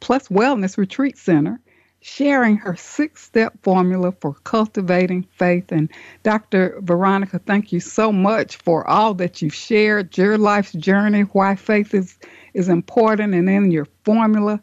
[0.00, 1.60] plus wellness retreat center
[2.06, 5.72] sharing her six step formula for cultivating faith.
[5.72, 5.90] And
[6.22, 6.78] Dr.
[6.82, 11.94] Veronica, thank you so much for all that you've shared, your life's journey, why faith
[11.94, 12.16] is,
[12.54, 14.60] is important, and then your formula.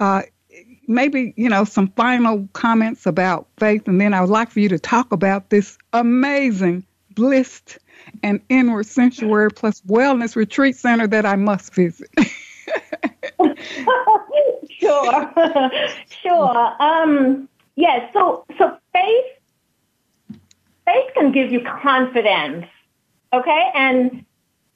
[0.00, 0.22] Uh,
[0.88, 4.68] maybe, you know, some final comments about faith, and then I would like for you
[4.70, 7.78] to talk about this amazing, blissed,
[8.24, 12.10] and inward sanctuary plus wellness retreat center that I must visit.
[14.78, 15.32] sure,
[16.22, 16.82] sure.
[16.82, 18.10] Um, yes.
[18.12, 19.24] So, so faith,
[20.86, 22.66] faith can give you confidence,
[23.32, 24.24] okay, and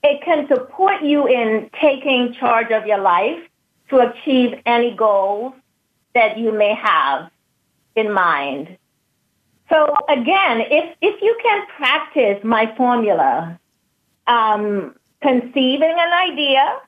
[0.02, 3.40] it can support you in taking charge of your life
[3.90, 5.54] to achieve any goals
[6.14, 7.30] that you may have
[7.94, 8.76] in mind.
[9.68, 13.58] So again, if if you can practice my formula,
[14.26, 16.80] um, conceiving an idea,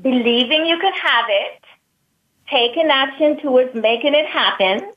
[0.00, 1.60] believing you could have it,
[2.50, 4.92] taking action towards making it happen,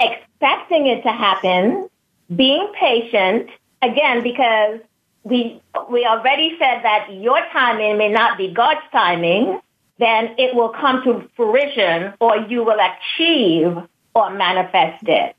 [0.00, 1.88] expecting it to happen,
[2.34, 3.48] being patient,
[3.82, 4.80] again, because
[5.22, 5.60] we,
[5.90, 9.60] we already said that your timing may not be God's timing,
[9.98, 13.76] then it will come to fruition or you will achieve
[14.14, 15.36] or manifest it.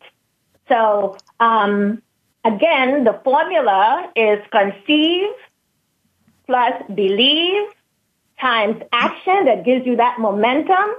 [0.68, 2.02] So, um,
[2.44, 5.30] again, the formula is conceive
[6.48, 7.68] plus believe
[8.40, 10.96] times action that gives you that momentum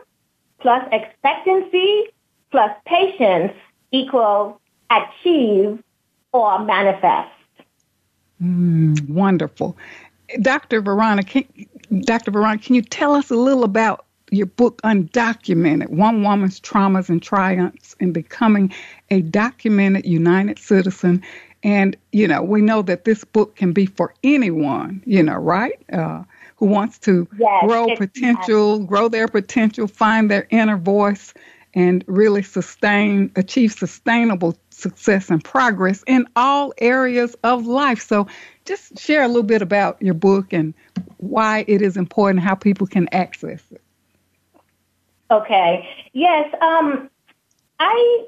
[0.60, 2.04] plus expectancy
[2.50, 3.52] plus patience
[3.92, 4.58] equals
[4.90, 5.82] achieve
[6.32, 7.30] or manifest.
[8.42, 9.76] Mm, wonderful.
[10.40, 10.80] Dr.
[10.80, 11.44] Veronica,
[12.00, 12.30] Dr.
[12.30, 17.22] Veronica, can you tell us a little about your book Undocumented One Woman's Traumas and
[17.22, 18.72] Triumphs in Becoming
[19.10, 21.22] a Documented United Citizen?
[21.62, 25.78] And, you know, we know that this book can be for anyone, you know, right?
[25.92, 26.24] Uh,
[26.56, 31.34] who wants to yes, grow potential, grow their potential, find their inner voice,
[31.74, 38.00] and really sustain, achieve sustainable success and progress in all areas of life.
[38.00, 38.26] So,
[38.64, 40.74] just share a little bit about your book and
[41.18, 43.80] why it is important, how people can access it.
[45.30, 45.88] Okay.
[46.12, 46.52] Yes.
[46.60, 47.10] Um,
[47.78, 48.26] I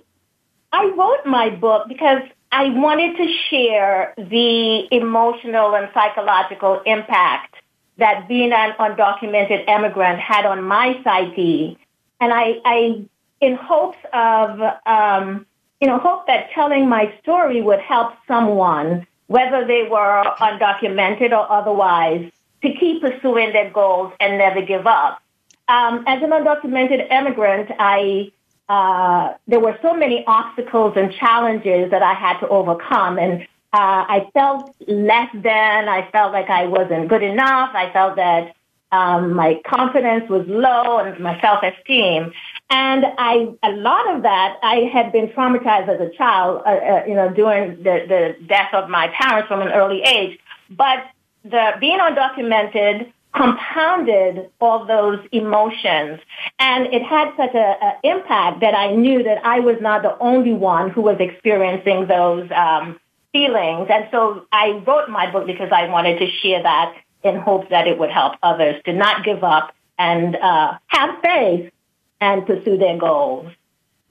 [0.73, 2.23] I wrote my book because
[2.53, 7.57] I wanted to share the emotional and psychological impact
[7.99, 11.79] that being an undocumented immigrant had on my psyche.
[12.21, 13.05] And I, I
[13.41, 15.47] in hopes of, um,
[15.81, 21.51] you know, hope that telling my story would help someone, whether they were undocumented or
[21.51, 22.31] otherwise,
[22.63, 25.23] to keep pursuing their goals and never give up.
[25.69, 28.33] Um, as an undocumented immigrant, I
[28.69, 34.05] uh, there were so many obstacles and challenges that I had to overcome, and uh,
[34.09, 35.89] I felt less than.
[35.89, 37.71] I felt like I wasn't good enough.
[37.75, 38.55] I felt that
[38.91, 42.33] um, my confidence was low and my self-esteem.
[42.71, 47.05] And I, a lot of that, I had been traumatized as a child, uh, uh,
[47.07, 50.39] you know, during the, the death of my parents from an early age.
[50.71, 51.05] But
[51.45, 56.19] the being undocumented compounded all those emotions.
[56.59, 60.55] And it had such an impact that I knew that I was not the only
[60.55, 62.99] one who was experiencing those um,
[63.33, 63.89] feelings.
[63.91, 67.87] And so I wrote my book because I wanted to share that in hopes that
[67.87, 71.73] it would help others to not give up and uh, have faith
[72.21, 73.51] and pursue their goals.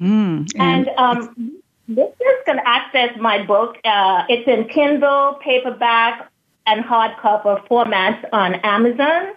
[0.02, 3.78] Mm, and, and um, listeners can access my book.
[3.84, 6.30] Uh, it's in Kindle, paperback,
[6.66, 9.34] and hardcover formats on Amazon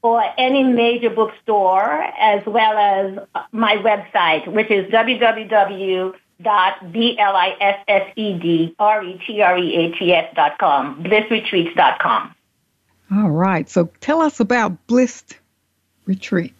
[0.00, 7.36] or any major bookstore, as well as my website, which is www dot b l
[7.36, 11.02] i s s e d r e t r e a t s dot com
[11.02, 12.34] blissedretreats dot com.
[13.10, 13.68] All right.
[13.68, 15.36] So tell us about Blissed
[16.04, 16.54] Retreat,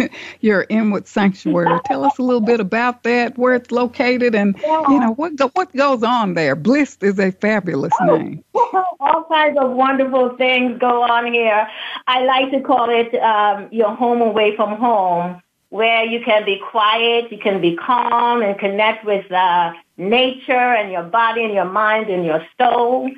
[0.40, 1.78] your inward sanctuary.
[1.84, 5.48] tell us a little bit about that, where it's located, and you know what go,
[5.48, 6.56] what goes on there.
[6.56, 8.44] Blissed is a fabulous oh, name.
[8.54, 11.68] All kinds of wonderful things go on here.
[12.06, 15.42] I like to call it um, your home away from home
[15.74, 20.92] where you can be quiet, you can be calm and connect with uh, nature and
[20.92, 23.10] your body and your mind and your soul.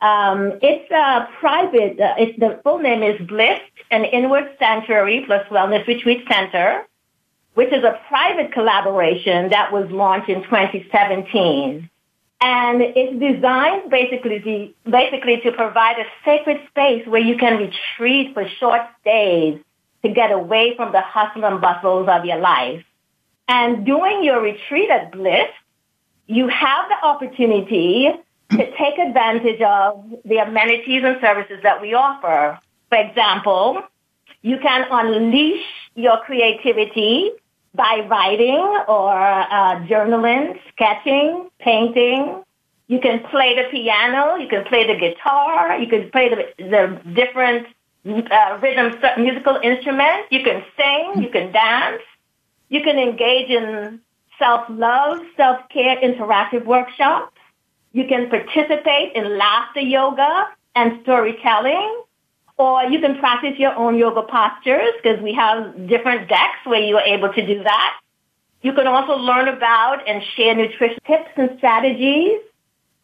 [0.00, 5.46] Um, it's a private, uh, it's, the full name is Blissed, an inward sanctuary plus
[5.50, 6.84] wellness retreat center,
[7.54, 11.88] which is a private collaboration that was launched in 2017.
[12.40, 18.34] And it's designed basically to, basically to provide a sacred space where you can retreat
[18.34, 19.60] for short stays
[20.02, 22.84] to get away from the hustle and bustles of your life.
[23.48, 25.52] And during your retreat at Blissed,
[26.26, 28.08] you have the opportunity
[28.50, 32.58] to take advantage of the amenities and services that we offer.
[32.88, 33.82] For example,
[34.42, 37.30] you can unleash your creativity
[37.74, 42.42] by writing or uh, journaling, sketching, painting.
[42.88, 44.36] You can play the piano.
[44.36, 45.78] You can play the guitar.
[45.78, 47.66] You can play the, the different
[48.06, 50.28] uh, rhythm musical instruments.
[50.30, 51.22] You can sing.
[51.22, 52.02] You can dance.
[52.68, 54.00] You can engage in
[54.38, 57.36] self-love, self-care interactive workshops.
[57.92, 62.02] You can participate in laughter yoga and storytelling,
[62.56, 66.96] or you can practice your own yoga postures because we have different decks where you
[66.96, 68.00] are able to do that.
[68.62, 72.40] You can also learn about and share nutrition tips and strategies.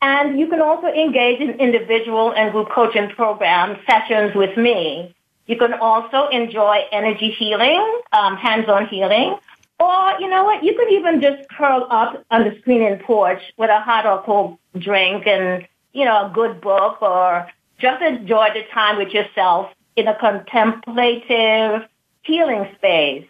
[0.03, 5.15] And you can also engage in individual and group coaching program sessions with me.
[5.47, 9.37] You can also enjoy energy healing, um, hands-on healing,
[9.79, 13.71] or, you know what, you could even just curl up on the screening porch with
[13.71, 17.47] a hot or cold drink and, you know, a good book or
[17.79, 21.89] just enjoy the time with yourself in a contemplative
[22.23, 23.27] healing space.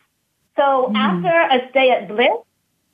[0.56, 0.96] So mm.
[0.96, 2.44] after a stay at Blissed,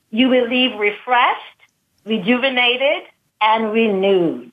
[0.09, 1.59] you will leave refreshed,
[2.05, 3.03] rejuvenated,
[3.43, 4.51] and renewed.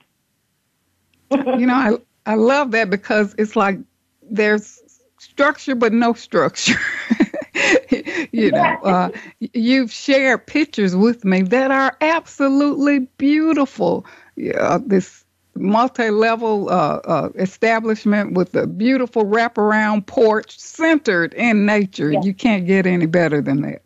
[1.31, 3.79] you know, I, I love that because it's like
[4.23, 4.81] there's
[5.19, 6.79] structure but no structure.
[8.33, 14.05] you know, uh, you've shared pictures with me that are absolutely beautiful.
[14.59, 15.25] Uh, this
[15.55, 22.13] multi-level uh, uh, establishment with a beautiful wraparound porch centered in nature.
[22.13, 22.25] Yes.
[22.25, 23.83] You can't get any better than that.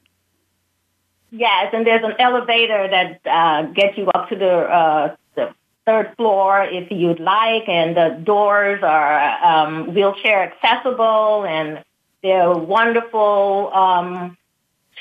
[1.37, 5.53] Yes, and there's an elevator that uh, gets you up to the, uh, the
[5.85, 11.83] third floor if you'd like, and the doors are um, wheelchair accessible, and
[12.23, 14.37] there are wonderful um,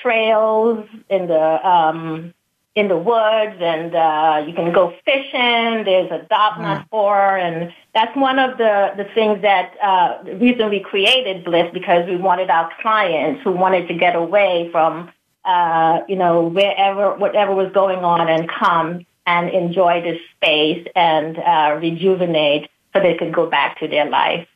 [0.01, 2.33] trails in the um,
[2.73, 5.83] in the woods, and uh, you can go fishing.
[5.85, 10.35] There's a dock not far, and that's one of the the things that uh, the
[10.37, 15.11] reason we created Blissed because we wanted our clients who wanted to get away from
[15.45, 21.37] uh, you know wherever whatever was going on and come and enjoy this space and
[21.37, 24.47] uh, rejuvenate so they could go back to their life.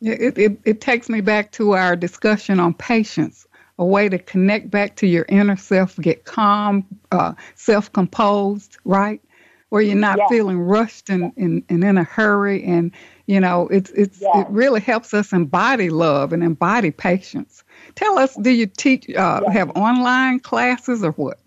[0.00, 3.46] It, it, it takes me back to our discussion on patience,
[3.78, 9.20] a way to connect back to your inner self, get calm, uh, self composed, right?
[9.68, 12.64] Where you're not feeling rushed and, and, and in a hurry.
[12.64, 12.92] And,
[13.26, 17.62] you know, it's, it's, it really helps us embody love and embody patience.
[17.94, 21.38] Tell us, do you teach, uh, have online classes or what?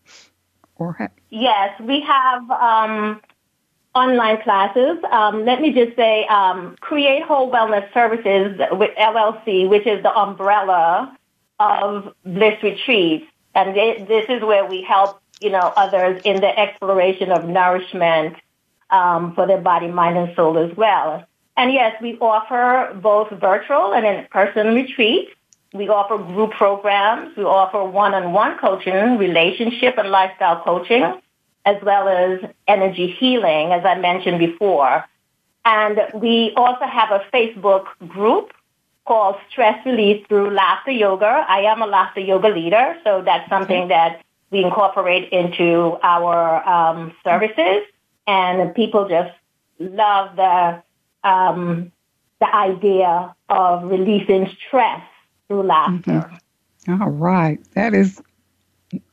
[0.76, 3.22] Or ha- yes, we have um,
[3.96, 4.98] online classes.
[5.12, 10.16] Um, let me just say, um, Create Whole Wellness Services with LLC, which is the
[10.16, 11.18] umbrella
[11.60, 13.26] of Blissed Retreats,
[13.56, 18.36] and this is where we help you know others in the exploration of nourishment
[18.90, 21.26] um, for their body, mind, and soul as well.
[21.56, 25.32] And yes, we offer both virtual and in-person retreats.
[25.74, 27.36] We offer group programs.
[27.36, 31.22] We offer one-on-one coaching, relationship and lifestyle coaching
[31.66, 35.06] as well as energy healing, as I mentioned before.
[35.66, 38.52] And we also have a Facebook group
[39.06, 41.46] called Stress Relief Through Laughter Yoga.
[41.48, 44.22] I am a laughter yoga leader, so that's something that
[44.52, 47.84] we incorporate into our um, services.
[48.28, 49.34] And people just
[49.80, 50.84] love the
[51.28, 51.92] um,
[52.40, 55.02] the idea of releasing stress
[55.54, 56.32] through laughter.
[56.88, 57.02] Mm-hmm.
[57.02, 58.22] All right, that is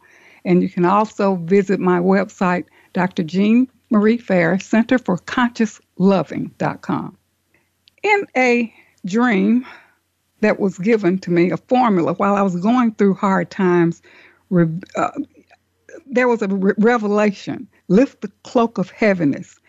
[0.43, 3.23] And you can also visit my website, Dr.
[3.23, 7.17] Jean Marie Farish, Center for Conscious Loving.com.
[8.03, 8.73] In a
[9.05, 9.65] dream,
[10.45, 14.01] that was given to me, a formula while I was going through hard times.
[14.97, 15.11] Uh,
[16.07, 19.59] there was a re- revelation lift the cloak of heaviness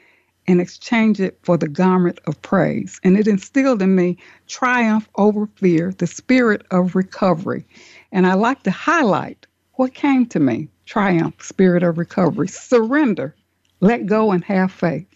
[0.49, 3.01] and exchange it for the garment of praise.
[3.05, 4.19] And it instilled in me
[4.49, 7.67] triumph over fear, the spirit of recovery.
[8.13, 13.37] And I like to highlight what came to me triumph, spirit of recovery, surrender,
[13.81, 15.09] let go, and have faith.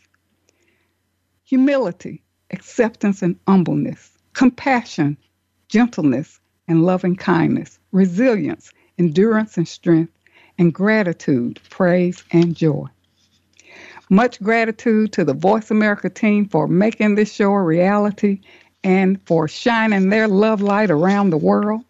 [1.44, 5.18] humility, acceptance and humbleness, compassion,
[5.70, 10.12] gentleness and loving kindness, resilience, endurance and strength,
[10.58, 12.86] and gratitude, praise, and joy.
[14.10, 18.40] Much gratitude to the Voice America team for making this show a reality
[18.82, 21.82] and for shining their love light around the world.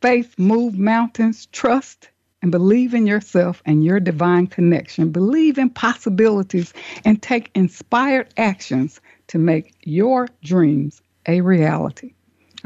[0.00, 2.08] Faith move mountains, trust
[2.40, 5.10] and believe in yourself and your divine connection.
[5.10, 6.72] Believe in possibilities
[7.04, 12.14] and take inspired actions to make your dreams a reality.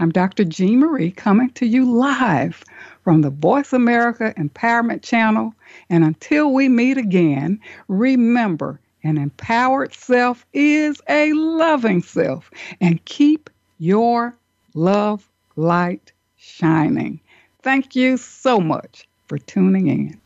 [0.03, 0.43] I'm Dr.
[0.43, 2.65] Jean Marie coming to you live
[3.05, 5.55] from the Voice America Empowerment Channel.
[5.91, 12.51] And until we meet again, remember an empowered self is a loving self.
[12.81, 13.49] And keep
[13.79, 14.35] your
[14.75, 17.21] love light shining.
[17.63, 20.21] Thank you so much for tuning in.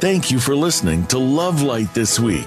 [0.00, 2.46] Thank you for listening to Love Light this week.